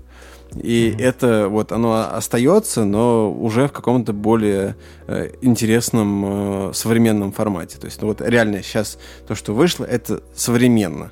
И 0.56 0.96
это 0.98 1.48
вот 1.50 1.72
оно 1.72 2.10
остается, 2.16 2.86
но 2.86 3.32
уже 3.32 3.68
в 3.68 3.72
каком-то 3.72 4.14
более 4.14 4.76
э, 5.08 5.32
интересном 5.42 6.70
э, 6.70 6.74
современном 6.74 7.32
формате. 7.32 7.78
То 7.80 7.86
есть, 7.86 8.02
ну 8.02 8.08
вот 8.08 8.22
реально 8.22 8.64
сейчас 8.64 8.98
то, 9.28 9.36
что 9.36 9.54
вышло, 9.54 9.86
это 9.86 10.22
современно. 10.34 11.12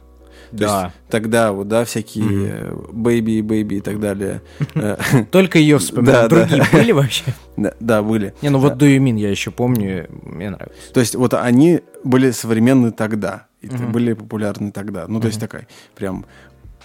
То 0.52 0.58
Да. 0.58 0.84
есть 0.84 0.95
тогда 1.10 1.52
вот, 1.52 1.67
да, 1.67 1.84
всякие 1.86 2.50
э, 2.50 2.76
baby, 2.93 3.41
baby 3.41 3.75
и 3.76 3.82
так 3.82 4.00
далее. 4.00 4.41
э, 4.76 4.95
Только 5.32 5.60
ее 5.60 5.80
вспоминаю. 5.80 6.30
Да, 6.30 6.36
да. 6.36 6.45
Другие 6.45 6.63
были 6.71 6.91
вообще? 6.91 7.24
Да, 7.58 7.74
да, 7.80 8.02
были. 8.04 8.34
Не, 8.41 8.50
ну 8.50 8.60
вот 8.60 8.74
Do 8.74 8.86
You 8.88 9.00
Mean 9.00 9.17
я 9.19 9.30
еще 9.30 9.52
помню, 9.52 10.08
мне 10.24 10.50
нравится. 10.50 10.93
То 10.93 11.00
есть 11.00 11.15
вот 11.15 11.34
они 11.34 11.82
были 12.04 12.32
современны 12.32 12.91
тогда, 12.91 13.48
и 13.62 13.67
были 13.67 14.13
популярны 14.13 14.71
тогда. 14.71 15.06
Ну, 15.08 15.19
то 15.19 15.28
есть 15.28 15.39
такая 15.39 15.67
прям 15.95 16.26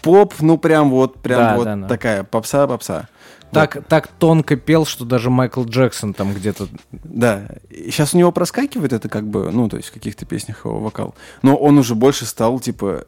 поп, 0.03 0.35
ну 0.41 0.59
прям 0.59 0.91
вот, 0.91 1.21
прям 1.23 1.39
Да, 1.41 1.57
вот 1.57 1.65
да, 1.65 1.77
да. 1.77 1.89
такая 1.89 2.25
попса-попса. 2.25 3.09
Так, 3.53 3.85
так 3.89 4.07
тонко 4.07 4.55
пел, 4.57 4.85
что 4.87 5.05
даже 5.05 5.29
Майкл 5.29 5.65
Джексон 5.65 6.15
там 6.15 6.33
где-то... 6.33 6.69
Да, 6.93 7.49
сейчас 7.71 8.15
у 8.15 8.19
него 8.19 8.31
проскакивает 8.31 8.93
это 8.93 9.09
как 9.09 9.27
бы, 9.27 9.51
ну, 9.51 9.69
то 9.69 9.77
есть 9.77 9.89
в 9.89 9.93
каких-то 9.93 10.25
песнях 10.25 10.65
его 10.65 10.79
вокал. 10.79 11.17
Но 11.43 11.57
он 11.57 11.77
уже 11.77 11.97
больше 11.97 12.27
стал, 12.27 12.61
типа, 12.61 13.07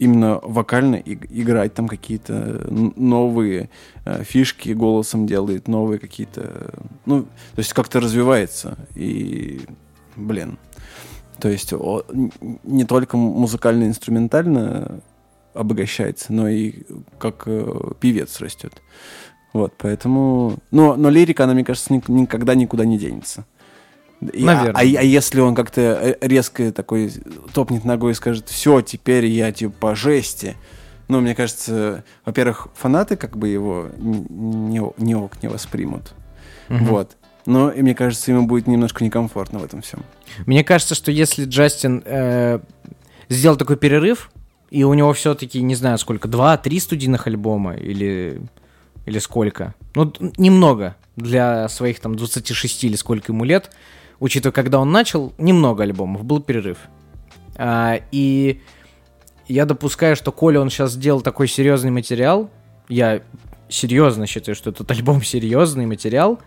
именно 0.00 0.40
вокально 0.42 0.96
и- 0.96 1.16
играть 1.40 1.74
там 1.74 1.86
какие-то 1.86 2.32
н- 2.68 2.92
новые 2.96 3.70
э, 4.04 4.24
фишки 4.24 4.70
голосом 4.70 5.28
делает, 5.28 5.68
новые 5.68 6.00
какие-то, 6.00 6.74
ну, 7.06 7.22
то 7.22 7.58
есть 7.58 7.72
как-то 7.72 8.00
развивается. 8.00 8.76
И, 8.96 9.60
блин, 10.16 10.58
то 11.38 11.48
есть 11.48 11.72
о- 11.72 12.02
не 12.64 12.84
только 12.84 13.16
музыкально-инструментально 13.16 15.00
обогащается, 15.54 16.32
но 16.32 16.48
и 16.48 16.82
как 17.18 17.44
э, 17.46 17.92
певец 18.00 18.40
растет. 18.40 18.74
Вот, 19.52 19.72
поэтому... 19.78 20.56
Но, 20.70 20.96
но 20.96 21.10
лирика, 21.10 21.44
она, 21.44 21.54
мне 21.54 21.64
кажется, 21.64 21.92
ник- 21.92 22.08
никогда 22.08 22.54
никуда 22.54 22.84
не 22.84 22.98
денется. 22.98 23.46
И- 24.20 24.42
а- 24.42 24.46
Наверное. 24.46 24.72
А, 24.72 24.78
а 24.80 25.02
если 25.02 25.40
он 25.40 25.54
как-то 25.54 25.80
э, 25.80 26.16
резко 26.26 26.72
такой 26.72 27.12
топнет 27.52 27.84
ногой 27.84 28.12
и 28.12 28.14
скажет, 28.14 28.48
все, 28.48 28.80
теперь 28.80 29.26
я 29.26 29.52
типа 29.52 29.72
по 29.78 29.94
жести. 29.94 30.56
Ну, 31.08 31.20
мне 31.20 31.34
кажется, 31.34 32.02
во-первых, 32.24 32.68
фанаты 32.74 33.16
как 33.16 33.36
бы 33.36 33.48
его 33.48 33.88
не, 33.98 34.82
не 34.98 35.14
ок 35.14 35.42
не 35.42 35.48
воспримут. 35.48 36.14
Мгм. 36.68 36.86
Вот. 36.86 37.16
Но 37.46 37.70
и 37.70 37.82
мне 37.82 37.94
кажется, 37.94 38.30
ему 38.30 38.46
будет 38.46 38.66
немножко 38.66 39.04
некомфортно 39.04 39.58
в 39.58 39.64
этом 39.64 39.82
всем. 39.82 40.02
Мне 40.46 40.64
кажется, 40.64 40.94
что 40.94 41.12
если 41.12 41.44
Джастин 41.44 42.02
э, 42.06 42.60
сделал 43.28 43.56
такой 43.56 43.76
перерыв, 43.76 44.30
и 44.74 44.82
у 44.82 44.92
него 44.92 45.12
все-таки, 45.12 45.62
не 45.62 45.76
знаю 45.76 45.98
сколько, 45.98 46.26
два-три 46.26 46.80
студийных 46.80 47.28
альбома, 47.28 47.74
или 47.74 48.42
или 49.06 49.20
сколько. 49.20 49.74
Ну, 49.94 50.12
немного 50.36 50.96
для 51.14 51.68
своих 51.68 52.00
там 52.00 52.16
26 52.16 52.82
или 52.82 52.96
сколько 52.96 53.30
ему 53.30 53.44
лет. 53.44 53.70
Учитывая, 54.18 54.52
когда 54.52 54.80
он 54.80 54.90
начал, 54.90 55.32
немного 55.38 55.84
альбомов, 55.84 56.24
был 56.24 56.40
перерыв. 56.40 56.78
А, 57.54 58.00
и 58.10 58.62
я 59.46 59.64
допускаю, 59.64 60.16
что 60.16 60.32
Коля 60.32 60.58
он 60.60 60.70
сейчас 60.70 60.94
сделал 60.94 61.20
такой 61.20 61.46
серьезный 61.46 61.92
материал, 61.92 62.50
я 62.88 63.22
серьезно 63.68 64.26
считаю, 64.26 64.56
что 64.56 64.70
этот 64.70 64.90
альбом 64.90 65.22
серьезный 65.22 65.86
материал, 65.86 66.40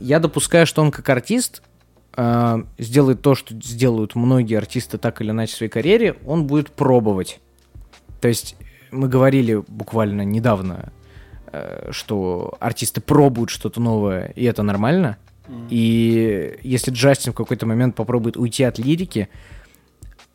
я 0.00 0.18
допускаю, 0.18 0.66
что 0.66 0.82
он 0.82 0.90
как 0.90 1.08
артист 1.10 1.62
э, 2.16 2.64
сделает 2.78 3.22
то, 3.22 3.36
что 3.36 3.54
сделают 3.54 4.16
многие 4.16 4.58
артисты 4.58 4.98
так 4.98 5.20
или 5.20 5.30
иначе 5.30 5.52
в 5.52 5.56
своей 5.58 5.70
карьере, 5.70 6.16
он 6.26 6.48
будет 6.48 6.72
пробовать. 6.72 7.38
То 8.22 8.28
есть 8.28 8.54
мы 8.92 9.08
говорили 9.08 9.62
буквально 9.66 10.22
недавно, 10.22 10.92
э, 11.50 11.88
что 11.90 12.54
артисты 12.60 13.00
пробуют 13.00 13.50
что-то 13.50 13.80
новое, 13.80 14.32
и 14.36 14.44
это 14.44 14.62
нормально. 14.62 15.18
И 15.68 16.56
если 16.62 16.92
Джастин 16.92 17.32
в 17.32 17.34
какой-то 17.34 17.66
момент 17.66 17.96
попробует 17.96 18.36
уйти 18.36 18.62
от 18.62 18.78
лирики, 18.78 19.28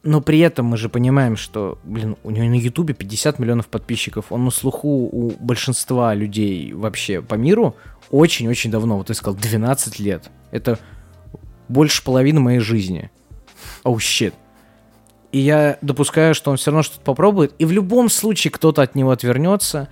но 0.04 0.20
при 0.20 0.40
этом 0.40 0.66
мы 0.66 0.76
же 0.76 0.90
понимаем, 0.90 1.38
что, 1.38 1.80
блин, 1.86 2.18
у 2.24 2.30
него 2.30 2.46
на 2.46 2.56
Ютубе 2.56 2.94
50 2.94 3.40
миллионов 3.40 3.68
подписчиков, 3.68 4.34
он 4.34 4.44
на 4.44 4.52
слуху 4.52 5.10
у 5.10 5.32
большинства 5.40 6.14
людей 6.14 6.74
вообще 6.74 7.22
по 7.22 7.36
миру 7.36 7.78
очень-очень 8.12 8.70
давно, 8.70 8.98
вот 8.98 9.08
ты 9.08 9.14
сказал, 9.14 9.40
12 9.40 9.98
лет. 10.00 10.30
Это 10.52 10.78
больше 11.70 12.04
половины 12.04 12.42
моей 12.42 12.60
жизни. 12.60 13.10
Оу, 13.84 13.96
oh, 13.96 14.00
щит. 14.00 14.34
И 15.32 15.40
я 15.40 15.78
допускаю, 15.82 16.34
что 16.34 16.52
он 16.52 16.58
все 16.58 16.72
равно 16.72 16.84
что-то 16.84 17.02
попробует, 17.04 17.54
и 17.60 17.66
в 17.66 17.72
любом 17.72 18.10
случае 18.10 18.52
кто-то 18.52 18.82
от 18.82 18.96
него 18.96 19.12
отвернется. 19.12 19.90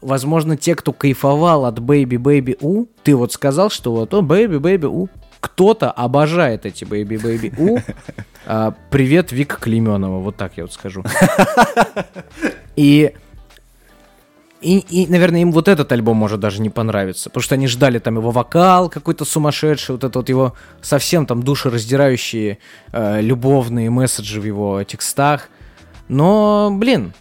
Возможно, 0.00 0.56
те, 0.56 0.74
кто 0.74 0.92
кайфовал 0.92 1.64
от 1.64 1.78
Baby 1.78 2.18
Baby 2.18 2.58
У, 2.60 2.86
ты 3.02 3.16
вот 3.16 3.32
сказал, 3.32 3.70
что 3.70 3.94
вот, 3.94 4.12
о, 4.12 4.20
Baby 4.20 4.58
Baby 4.58 4.86
У, 4.86 5.08
кто-то 5.40 5.90
обожает 5.90 6.66
эти 6.66 6.84
Baby 6.84 7.20
Baby 7.20 7.54
У. 7.58 7.78
А, 8.46 8.74
привет, 8.90 9.32
Вика 9.32 9.56
Клеменова, 9.58 10.20
вот 10.20 10.36
так 10.36 10.58
я 10.58 10.64
вот 10.64 10.72
скажу. 10.74 11.02
И 12.76 13.14
и, 14.64 14.78
и, 15.02 15.06
наверное, 15.06 15.42
им 15.42 15.52
вот 15.52 15.68
этот 15.68 15.92
альбом 15.92 16.16
может 16.16 16.40
даже 16.40 16.62
не 16.62 16.70
понравиться, 16.70 17.28
потому 17.28 17.42
что 17.42 17.54
они 17.54 17.66
ждали 17.66 17.98
там 17.98 18.16
его 18.16 18.30
вокал 18.30 18.88
какой-то 18.88 19.24
сумасшедший, 19.24 19.94
вот 19.94 20.04
это 20.04 20.18
вот 20.18 20.28
его 20.28 20.54
совсем 20.80 21.26
там 21.26 21.42
душераздирающие 21.42 22.58
э, 22.92 23.20
любовные 23.20 23.90
месседжи 23.90 24.40
в 24.40 24.44
его 24.44 24.82
текстах. 24.84 25.50
Но, 26.08 26.70
блин, 26.72 27.12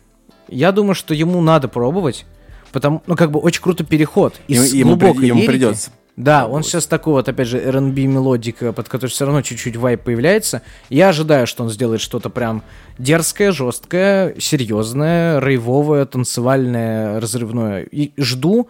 я 0.47 0.71
думаю, 0.71 0.95
что 0.95 1.13
ему 1.13 1.41
надо 1.41 1.67
пробовать, 1.67 2.25
потому, 2.71 3.03
ну, 3.07 3.15
как 3.15 3.31
бы 3.31 3.39
очень 3.39 3.61
крутой 3.61 3.85
переход 3.85 4.35
из 4.47 4.73
ему, 4.73 4.91
глубокой 4.91 5.27
ему 5.27 5.39
лирики. 5.39 5.51
придется. 5.51 5.91
Да, 6.15 6.47
он 6.47 6.61
сейчас 6.61 6.85
такой 6.85 7.13
вот, 7.13 7.27
опять 7.27 7.47
же, 7.47 7.57
R&B 7.57 8.05
мелодика, 8.05 8.71
под 8.71 8.87
которой 8.87 9.09
все 9.09 9.25
равно 9.25 9.41
чуть-чуть 9.41 9.75
вайп 9.77 10.03
появляется. 10.03 10.61
Я 10.89 11.09
ожидаю, 11.09 11.47
что 11.47 11.63
он 11.63 11.71
сделает 11.71 12.01
что-то 12.01 12.29
прям 12.29 12.61
дерзкое, 12.99 13.51
жесткое, 13.51 14.35
серьезное, 14.39 15.39
рейвовое, 15.39 16.05
танцевальное, 16.05 17.19
разрывное. 17.19 17.83
И 17.83 18.11
жду, 18.21 18.69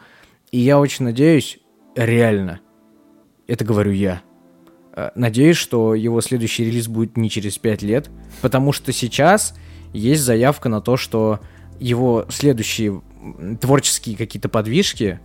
и 0.52 0.60
я 0.60 0.80
очень 0.80 1.04
надеюсь, 1.04 1.60
реально, 1.98 2.62
это 3.48 3.66
говорю 3.66 3.92
я, 3.92 4.22
э, 4.96 5.10
надеюсь, 5.16 5.58
что 5.58 5.96
его 5.96 6.22
следующий 6.22 6.64
релиз 6.64 6.88
будет 6.88 7.18
не 7.18 7.30
через 7.30 7.58
5 7.58 7.82
лет, 7.82 8.10
потому 8.42 8.72
что 8.72 8.94
сейчас 8.94 9.54
есть 9.92 10.22
заявка 10.22 10.70
на 10.70 10.80
то, 10.80 10.96
что 10.96 11.42
его 11.78 12.26
следующие 12.30 13.02
творческие 13.60 14.16
какие-то 14.16 14.48
подвижки 14.48 15.20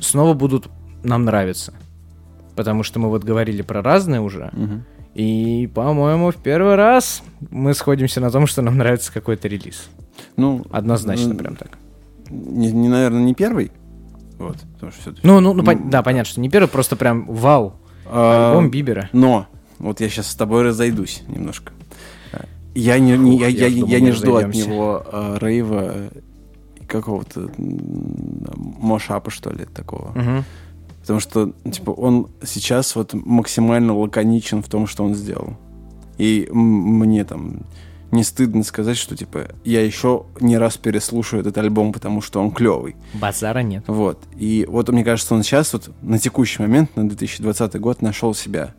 снова 0.00 0.34
будут 0.34 0.68
нам 1.02 1.24
нравиться. 1.24 1.72
Потому 2.54 2.82
что 2.82 2.98
мы 2.98 3.08
вот 3.10 3.24
говорили 3.24 3.62
про 3.62 3.82
разные 3.82 4.20
уже. 4.20 4.50
Мгм. 4.52 4.84
И, 5.14 5.70
по-моему, 5.74 6.30
в 6.30 6.36
первый 6.36 6.74
раз 6.74 7.22
мы 7.50 7.74
сходимся 7.74 8.20
на 8.20 8.30
том, 8.30 8.46
что 8.46 8.62
нам 8.62 8.76
нравится 8.76 9.12
какой-то 9.12 9.48
релиз. 9.48 9.88
Ну, 10.36 10.64
Однозначно, 10.70 11.30
м, 11.30 11.36
прям 11.36 11.56
так. 11.56 11.78
Не, 12.30 12.70
не, 12.72 12.88
наверное, 12.88 13.22
не 13.22 13.34
первый. 13.34 13.72
Вот, 14.38 14.56
потому 14.74 14.92
что 14.92 15.00
всё-таки- 15.02 15.26
Ну, 15.26 15.40
ну, 15.40 15.54
ну, 15.54 15.62
пон- 15.62 15.82
м, 15.84 15.90
да, 15.90 16.02
понятно, 16.02 16.30
что 16.30 16.40
не 16.40 16.50
первый, 16.50 16.68
просто 16.68 16.96
прям 16.96 17.26
вау. 17.26 17.74
а, 18.08 18.50
Альбом 18.50 18.70
Бибера. 18.70 19.08
Но, 19.12 19.46
вот 19.78 20.00
я 20.00 20.08
сейчас 20.08 20.28
с 20.30 20.34
тобой 20.34 20.62
разойдусь 20.62 21.22
немножко. 21.28 21.72
Я 22.74 22.98
не, 22.98 23.16
не- 23.16 23.32
Фух, 23.32 23.40
я, 23.40 23.46
я 23.48 23.66
я, 23.68 23.74
думал, 23.80 23.88
я 23.92 24.00
не 24.00 24.10
жду 24.12 24.36
от 24.36 24.54
него 24.54 25.02
э, 25.10 25.38
рейва 25.40 25.94
какого-то 26.86 27.50
мошапа, 28.80 29.30
что 29.30 29.50
ли, 29.50 29.64
такого. 29.64 30.12
Мгм. 30.14 30.44
Потому 31.06 31.20
что, 31.20 31.52
типа, 31.70 31.90
он 31.90 32.26
сейчас 32.44 32.96
вот 32.96 33.14
максимально 33.14 33.96
лаконичен 33.96 34.60
в 34.60 34.68
том, 34.68 34.88
что 34.88 35.04
он 35.04 35.14
сделал. 35.14 35.56
И 36.18 36.48
мне 36.50 37.24
там 37.24 37.60
не 38.10 38.24
стыдно 38.24 38.64
сказать, 38.64 38.96
что, 38.96 39.16
типа, 39.16 39.50
я 39.64 39.84
еще 39.84 40.24
не 40.40 40.58
раз 40.58 40.76
переслушаю 40.78 41.42
этот 41.42 41.56
альбом, 41.58 41.92
потому 41.92 42.20
что 42.22 42.40
он 42.40 42.50
клевый. 42.50 42.96
Базара 43.14 43.60
нет. 43.60 43.84
Вот. 43.86 44.18
И 44.36 44.66
вот 44.68 44.88
мне 44.88 45.04
кажется, 45.04 45.34
он 45.36 45.44
сейчас 45.44 45.72
вот 45.74 45.90
на 46.02 46.18
текущий 46.18 46.60
момент, 46.62 46.96
на 46.96 47.08
2020 47.08 47.76
год, 47.78 48.02
нашел 48.02 48.34
себя. 48.34 48.74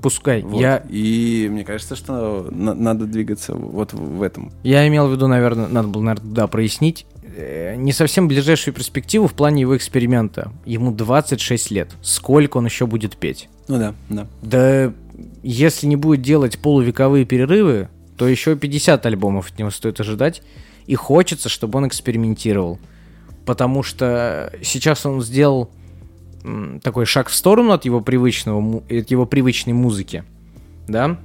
Пускай. 0.00 0.42
Вот. 0.42 0.60
Я, 0.60 0.76
И 0.88 1.48
мне 1.50 1.64
кажется, 1.64 1.96
что 1.96 2.46
на- 2.52 2.74
надо 2.74 3.06
двигаться 3.06 3.54
вот 3.54 3.92
в 3.92 4.18
в 4.18 4.22
этом. 4.22 4.52
я 4.62 4.86
имел 4.86 5.08
в 5.08 5.12
виду, 5.12 5.26
наверное, 5.26 5.66
надо 5.66 5.88
было, 5.88 6.02
наверное, 6.02 6.32
да, 6.32 6.46
прояснить. 6.46 7.04
Э, 7.38 7.76
Не 7.76 7.92
совсем 7.92 8.28
ближайшую 8.28 8.74
перспективу 8.74 9.26
в 9.26 9.34
плане 9.34 9.62
его 9.62 9.76
эксперимента. 9.76 10.52
Ему 10.64 10.90
26 10.92 11.70
лет. 11.70 11.90
Сколько 12.02 12.58
он 12.58 12.66
еще 12.66 12.86
будет 12.86 13.16
петь? 13.16 13.48
Ну 13.68 13.78
да, 13.78 13.94
да. 14.08 14.26
Да 14.42 14.92
если 15.42 15.86
не 15.86 15.96
будет 15.96 16.22
делать 16.22 16.58
полувековые 16.58 17.24
перерывы, 17.24 17.88
то 18.16 18.28
еще 18.28 18.56
50 18.56 19.04
альбомов 19.06 19.50
от 19.52 19.58
него 19.58 19.70
стоит 19.70 20.00
ожидать. 20.00 20.42
И 20.86 20.94
хочется, 20.94 21.48
чтобы 21.48 21.78
он 21.78 21.86
экспериментировал. 21.88 22.78
Потому 23.46 23.82
что 23.82 24.52
сейчас 24.62 25.06
он 25.06 25.22
сделал 25.22 25.70
такой 26.82 27.04
шаг 27.04 27.28
в 27.28 27.34
сторону 27.34 27.72
от 27.72 27.84
его 27.84 28.00
привычного, 28.00 28.60
му- 28.60 28.82
от 28.88 29.10
его 29.10 29.26
привычной 29.26 29.72
музыки. 29.74 30.24
Да? 30.86 31.18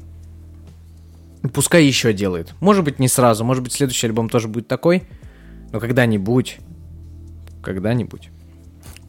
Пускай 1.54 1.86
еще 1.86 2.14
делает. 2.14 2.54
Может 2.62 2.84
быть, 2.84 3.00
не 3.00 3.08
сразу, 3.08 3.44
может 3.44 3.64
быть, 3.64 3.74
следующий 3.74 4.08
альбом 4.08 4.30
тоже 4.30 4.48
будет 4.48 4.68
такой. 4.68 5.04
Но 5.74 5.80
когда-нибудь. 5.80 6.60
Когда-нибудь. 7.62 8.30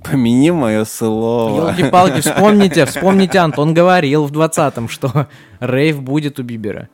Помяни 0.02 0.50
мое 0.50 0.84
слово. 0.84 1.68
Елки-палки, 1.68 2.20
вспомните, 2.20 2.86
вспомните, 2.86 3.38
Антон 3.38 3.74
говорил 3.74 4.24
в 4.24 4.32
20-м, 4.32 4.88
что 4.88 5.28
рейв 5.60 6.02
будет 6.02 6.38
у 6.38 6.42
Бибера. 6.42 6.88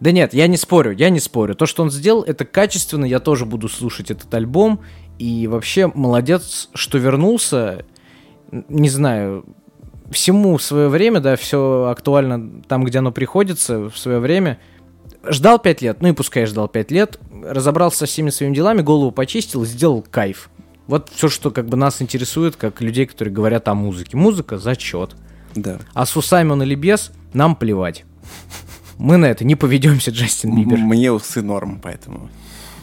Да 0.00 0.10
нет, 0.10 0.34
я 0.34 0.48
не 0.48 0.56
спорю, 0.56 0.90
я 0.90 1.08
не 1.08 1.20
спорю. 1.20 1.54
То, 1.54 1.66
что 1.66 1.82
он 1.82 1.90
сделал, 1.90 2.22
это 2.22 2.44
качественно, 2.44 3.04
я 3.04 3.20
тоже 3.20 3.46
буду 3.46 3.68
слушать 3.68 4.10
этот 4.10 4.32
альбом. 4.34 4.80
И 5.18 5.46
вообще, 5.46 5.86
молодец, 5.86 6.68
что 6.74 6.98
вернулся. 6.98 7.84
Не 8.50 8.88
знаю, 8.88 9.44
всему 10.10 10.58
свое 10.58 10.88
время, 10.88 11.20
да, 11.20 11.36
все 11.36 11.88
актуально 11.90 12.62
там, 12.66 12.84
где 12.84 12.98
оно 12.98 13.12
приходится, 13.12 13.88
в 13.88 13.96
свое 13.96 14.18
время. 14.18 14.58
Ждал 15.28 15.58
5 15.58 15.82
лет, 15.82 16.02
ну 16.02 16.08
и 16.08 16.12
пускай 16.12 16.46
ждал 16.46 16.68
5 16.68 16.90
лет, 16.90 17.18
разобрался 17.42 17.98
со 17.98 18.06
всеми 18.06 18.30
своими 18.30 18.54
делами, 18.54 18.80
голову 18.82 19.10
почистил 19.10 19.64
сделал 19.64 20.04
кайф. 20.10 20.50
Вот 20.86 21.08
все, 21.14 21.28
что 21.28 21.50
как 21.50 21.66
бы 21.66 21.76
нас 21.76 22.02
интересует, 22.02 22.56
как 22.56 22.80
людей, 22.82 23.06
которые 23.06 23.32
говорят 23.34 23.68
о 23.68 23.74
музыке. 23.74 24.16
Музыка– 24.16 24.58
зачет. 24.58 25.16
Да. 25.54 25.78
А 25.94 26.04
с 26.04 26.16
усами 26.16 26.50
он 26.50 26.62
или 26.62 26.74
без, 26.74 27.10
нам 27.32 27.56
плевать. 27.56 28.04
Мы 28.98 29.16
на 29.16 29.26
это 29.26 29.44
не 29.44 29.54
поведемся, 29.56 30.10
Джастин 30.10 30.54
Бибер. 30.54 30.78
М- 30.78 30.88
Мне 30.88 31.10
усы 31.10 31.42
норм, 31.42 31.80
поэтому. 31.82 32.28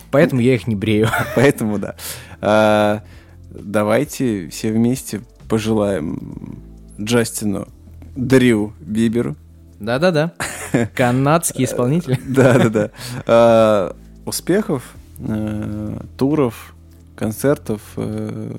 Поэтому 0.10 0.42
я 0.42 0.56
их 0.56 0.68
не 0.68 0.76
брею. 0.76 1.08
Поэтому 1.36 1.78
да. 1.80 1.96
А, 2.42 3.04
давайте 3.50 4.50
все 4.50 4.72
вместе 4.72 5.22
пожелаем 5.48 6.60
Джастину 7.00 7.68
Дрю 8.16 8.74
Биберу. 8.82 9.36
Да-да-да. 9.82 10.34
Канадский 10.96 11.66
исполнитель. 11.66 12.20
Да, 12.24 12.54
да, 12.60 12.70
да. 12.70 12.92
А, 13.26 13.96
Успехов, 14.26 14.94
э, 15.18 15.98
туров, 16.18 16.76
концертов, 17.16 17.82
э, 17.98 18.56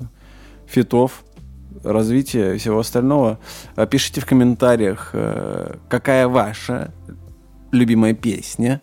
фитов, 0.67 1.23
развития 1.81 2.53
и 2.53 2.57
всего 2.57 2.79
остального. 2.79 3.39
А, 3.77 3.85
Пишите 3.85 4.19
в 4.19 4.25
комментариях, 4.25 5.11
э, 5.13 5.77
какая 5.87 6.27
ваша 6.27 6.93
любимая 7.71 8.13
песня. 8.13 8.81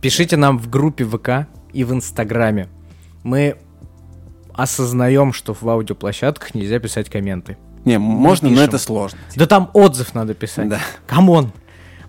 Пишите 0.00 0.36
нам 0.36 0.58
в 0.58 0.68
группе 0.68 1.04
ВК 1.04 1.46
и 1.72 1.84
в 1.84 1.92
Инстаграме. 1.92 2.68
Мы 3.22 3.58
осознаем, 4.54 5.32
что 5.32 5.54
в 5.54 5.68
аудиоплощадках 5.68 6.52
нельзя 6.56 6.80
писать 6.80 7.08
комменты. 7.08 7.56
Не, 7.84 7.98
можно, 8.00 8.48
но 8.48 8.60
это 8.60 8.78
сложно. 8.78 9.20
Да 9.36 9.46
там 9.46 9.70
отзыв 9.72 10.14
надо 10.14 10.34
писать. 10.34 10.68
Да. 10.68 10.80
Come 11.06 11.32
on. 11.32 11.52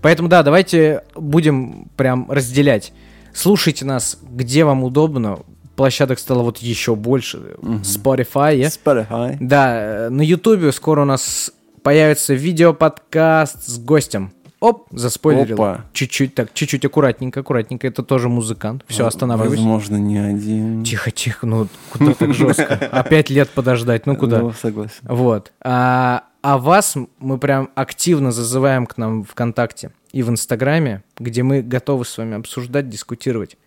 Поэтому 0.07 0.29
да, 0.29 0.41
давайте 0.41 1.03
будем 1.15 1.89
прям 1.97 2.31
разделять. 2.31 2.93
Слушайте 3.33 3.83
нас, 3.83 4.17
где 4.21 4.63
вам 4.63 4.85
удобно. 4.85 5.39
площадок 5.75 6.17
стало 6.19 6.43
вот 6.43 6.59
еще 6.59 6.95
больше. 6.95 7.57
Spotify. 7.81 8.57
Spotify. 8.61 9.35
Да, 9.41 10.05
э, 10.05 10.09
на 10.09 10.21
Ютубе 10.21 10.71
скоро 10.71 11.01
у 11.01 11.05
нас 11.05 11.51
появится 11.83 12.35
видеоподкаст 12.35 13.67
с 13.67 13.79
гостем. 13.79 14.31
Оп, 14.61 14.87
заспойлерил. 14.91 15.55
Опа. 15.55 15.81
Чуть-чуть 15.91 16.33
так, 16.33 16.53
чуть-чуть 16.53 16.85
аккуратненько, 16.85 17.41
аккуратненько. 17.41 17.85
Это 17.85 18.01
тоже 18.01 18.29
музыкант. 18.29 18.85
Все, 18.87 19.05
останавливайся. 19.05 19.61
Возможно, 19.61 19.97
не 19.97 20.19
один. 20.19 20.85
Тихо, 20.85 21.11
тихо, 21.11 21.45
ну 21.45 21.67
куда 21.91 22.13
так 22.13 22.33
жестко? 22.33 22.75
Опять 22.93 23.29
лет 23.29 23.49
подождать, 23.49 24.05
ну 24.05 24.15
куда? 24.15 24.39
Ну, 24.39 24.53
согласен. 24.53 25.01
Вот. 25.03 25.51
А, 25.59 26.23
а 26.47 26.57
вас 26.57 26.95
мы 27.19 27.37
прям 27.37 27.69
активно 27.75 28.31
зазываем 28.31 28.85
к 28.85 28.97
нам 28.97 29.25
ВКонтакте 29.25 29.91
и 30.13 30.23
в 30.23 30.29
Инстаграме, 30.29 31.03
где 31.19 31.43
мы 31.43 31.61
готовы 31.61 32.05
с 32.05 32.17
вами 32.17 32.37
обсуждать, 32.37 32.87
дискутировать, 32.87 33.57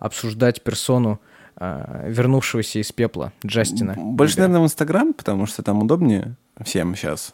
обсуждать 0.00 0.60
персону 0.64 1.20
а, 1.54 2.04
вернувшегося 2.08 2.80
из 2.80 2.90
пепла 2.90 3.32
Джастина. 3.46 3.94
Больше, 3.96 4.34
Бибера. 4.34 4.48
наверное, 4.48 4.62
в 4.62 4.66
Инстаграм, 4.66 5.12
потому 5.14 5.46
что 5.46 5.62
там 5.62 5.82
удобнее 5.82 6.34
всем 6.64 6.96
сейчас. 6.96 7.32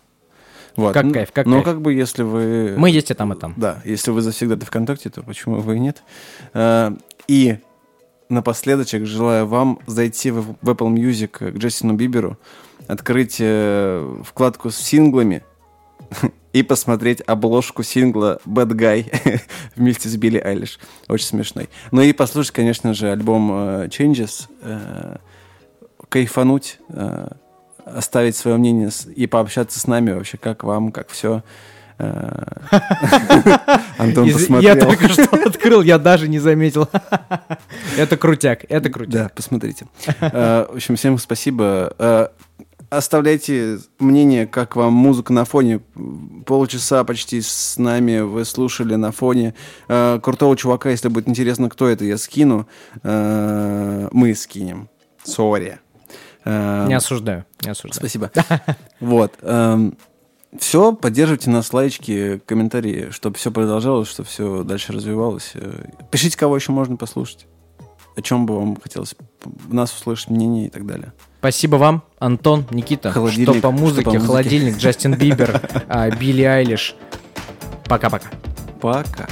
Вот. 0.77 0.93
Как 0.93 1.11
кайф, 1.11 1.33
как 1.33 1.47
Но 1.47 1.63
кайф. 1.63 1.65
как 1.65 1.81
бы 1.81 1.95
если 1.95 2.23
вы... 2.23 2.75
Мы 2.77 2.91
есть 2.91 3.11
и 3.11 3.15
там, 3.15 3.33
и 3.33 3.37
там. 3.37 3.55
Да, 3.57 3.81
если 3.87 4.11
вы 4.11 4.21
завсегда 4.21 4.63
ВКонтакте, 4.63 5.09
то 5.09 5.23
почему 5.23 5.61
вы 5.61 5.77
и 5.77 5.81
нет? 5.81 6.03
А, 6.53 6.95
И 7.29 7.57
напоследочек 8.29 9.07
желаю 9.07 9.47
вам 9.47 9.79
зайти 9.87 10.31
в 10.31 10.57
в 10.61 10.69
Apple 10.69 10.93
Music 10.93 11.29
к 11.29 11.57
Джастину 11.57 11.95
Биберу, 11.95 12.39
открыть 12.89 13.37
э, 13.41 14.23
вкладку 14.25 14.71
с 14.71 14.77
синглами 14.77 15.43
и 16.53 16.63
посмотреть 16.63 17.21
обложку 17.27 17.83
сингла 17.83 18.39
Bad 18.47 18.73
Guy 18.73 19.41
вместе 19.77 20.09
с 20.09 20.17
Билли 20.17 20.39
Айлиш. 20.39 20.79
Очень 21.09 21.27
смешной. 21.27 21.69
Ну 21.91 22.01
и 22.03 22.13
послушать, 22.13 22.53
конечно 22.53 22.93
же, 22.95 23.11
альбом 23.11 23.51
э, 23.53 23.87
Changes, 23.89 24.49
э, 24.63 25.17
кайфануть, 26.09 26.79
э, 26.91 27.29
оставить 27.85 28.37
свое 28.37 28.57
мнение 28.59 28.91
и 29.17 29.27
пообщаться 29.27 29.81
с 29.81 29.87
нами 29.87 30.13
вообще, 30.13 30.37
как 30.39 30.63
вам, 30.65 30.93
как 30.93 31.09
все. 31.09 31.43
Антон 33.99 34.27
Из- 34.27 34.35
посмотрел. 34.35 34.75
Я 34.75 34.81
только 34.81 35.09
что 35.09 35.23
открыл, 35.47 35.83
я 35.83 35.99
даже 35.99 36.27
не 36.29 36.39
заметил. 36.41 36.89
Это 37.97 38.17
крутяк, 38.17 38.65
это 38.69 38.89
Да, 38.89 38.91
крутяк. 38.91 39.35
посмотрите. 39.35 39.87
Э, 40.21 40.67
В 40.71 40.77
общем, 40.77 40.97
всем 40.97 41.19
спасибо. 41.19 42.33
Оставляйте 42.97 43.79
мнение, 43.99 44.47
как 44.47 44.77
вам 44.77 44.93
музыка 44.93 45.33
на 45.33 45.47
фоне. 45.47 45.81
Полчаса 46.45 47.03
почти 47.05 47.41
с 47.41 47.79
нами 47.79 48.21
вы 48.21 48.45
слушали 48.45 48.97
на 48.97 49.13
фоне. 49.13 49.55
Э, 49.89 50.21
Крутого 50.23 50.55
чувака, 50.59 50.91
если 50.91 51.09
будет 51.09 51.27
интересно, 51.27 51.71
кто 51.71 51.89
это, 51.89 52.05
я 52.05 52.19
скину. 52.19 52.69
Э, 53.03 54.11
Мы 54.13 54.35
скинем. 54.35 54.91
Sorry. 55.25 55.79
Э, 56.45 56.85
Не 56.87 56.93
осуждаю, 56.93 57.47
не 57.65 57.71
осуждаю. 57.71 57.95
Спасибо. 57.99 58.31
Вот. 59.01 59.39
Все, 60.59 60.93
поддерживайте 60.95 61.49
нас, 61.49 61.73
лайки, 61.73 62.43
комментарии, 62.45 63.09
чтобы 63.11 63.39
все 63.39 63.51
продолжалось, 63.51 64.09
чтобы 64.09 64.29
все 64.29 64.65
дальше 64.65 64.93
развивалось. 64.93 65.53
Э, 65.55 65.87
Пишите, 66.11 66.37
кого 66.37 66.57
еще 66.57 66.73
можно 66.73 66.97
послушать. 66.99 67.47
О 68.17 68.21
чем 68.21 68.45
бы 68.45 68.55
вам 68.55 68.77
хотелось 68.77 69.17
нас 69.71 69.95
услышать, 69.95 70.29
мнение 70.29 70.67
и 70.67 70.69
так 70.69 70.85
далее. 70.85 71.15
Спасибо 71.43 71.75
вам, 71.75 72.05
Антон, 72.21 72.67
Никита. 72.71 73.11
Что 73.11 73.55
по 73.55 73.73
музыке, 73.73 74.11
что 74.11 74.21
по 74.21 74.27
холодильник, 74.27 74.77
Джастин 74.77 75.15
Бибер, 75.15 75.61
а, 75.89 76.09
Билли 76.09 76.43
Айлиш. 76.43 76.95
Пока-пока. 77.87 78.29
Пока. 78.81 79.27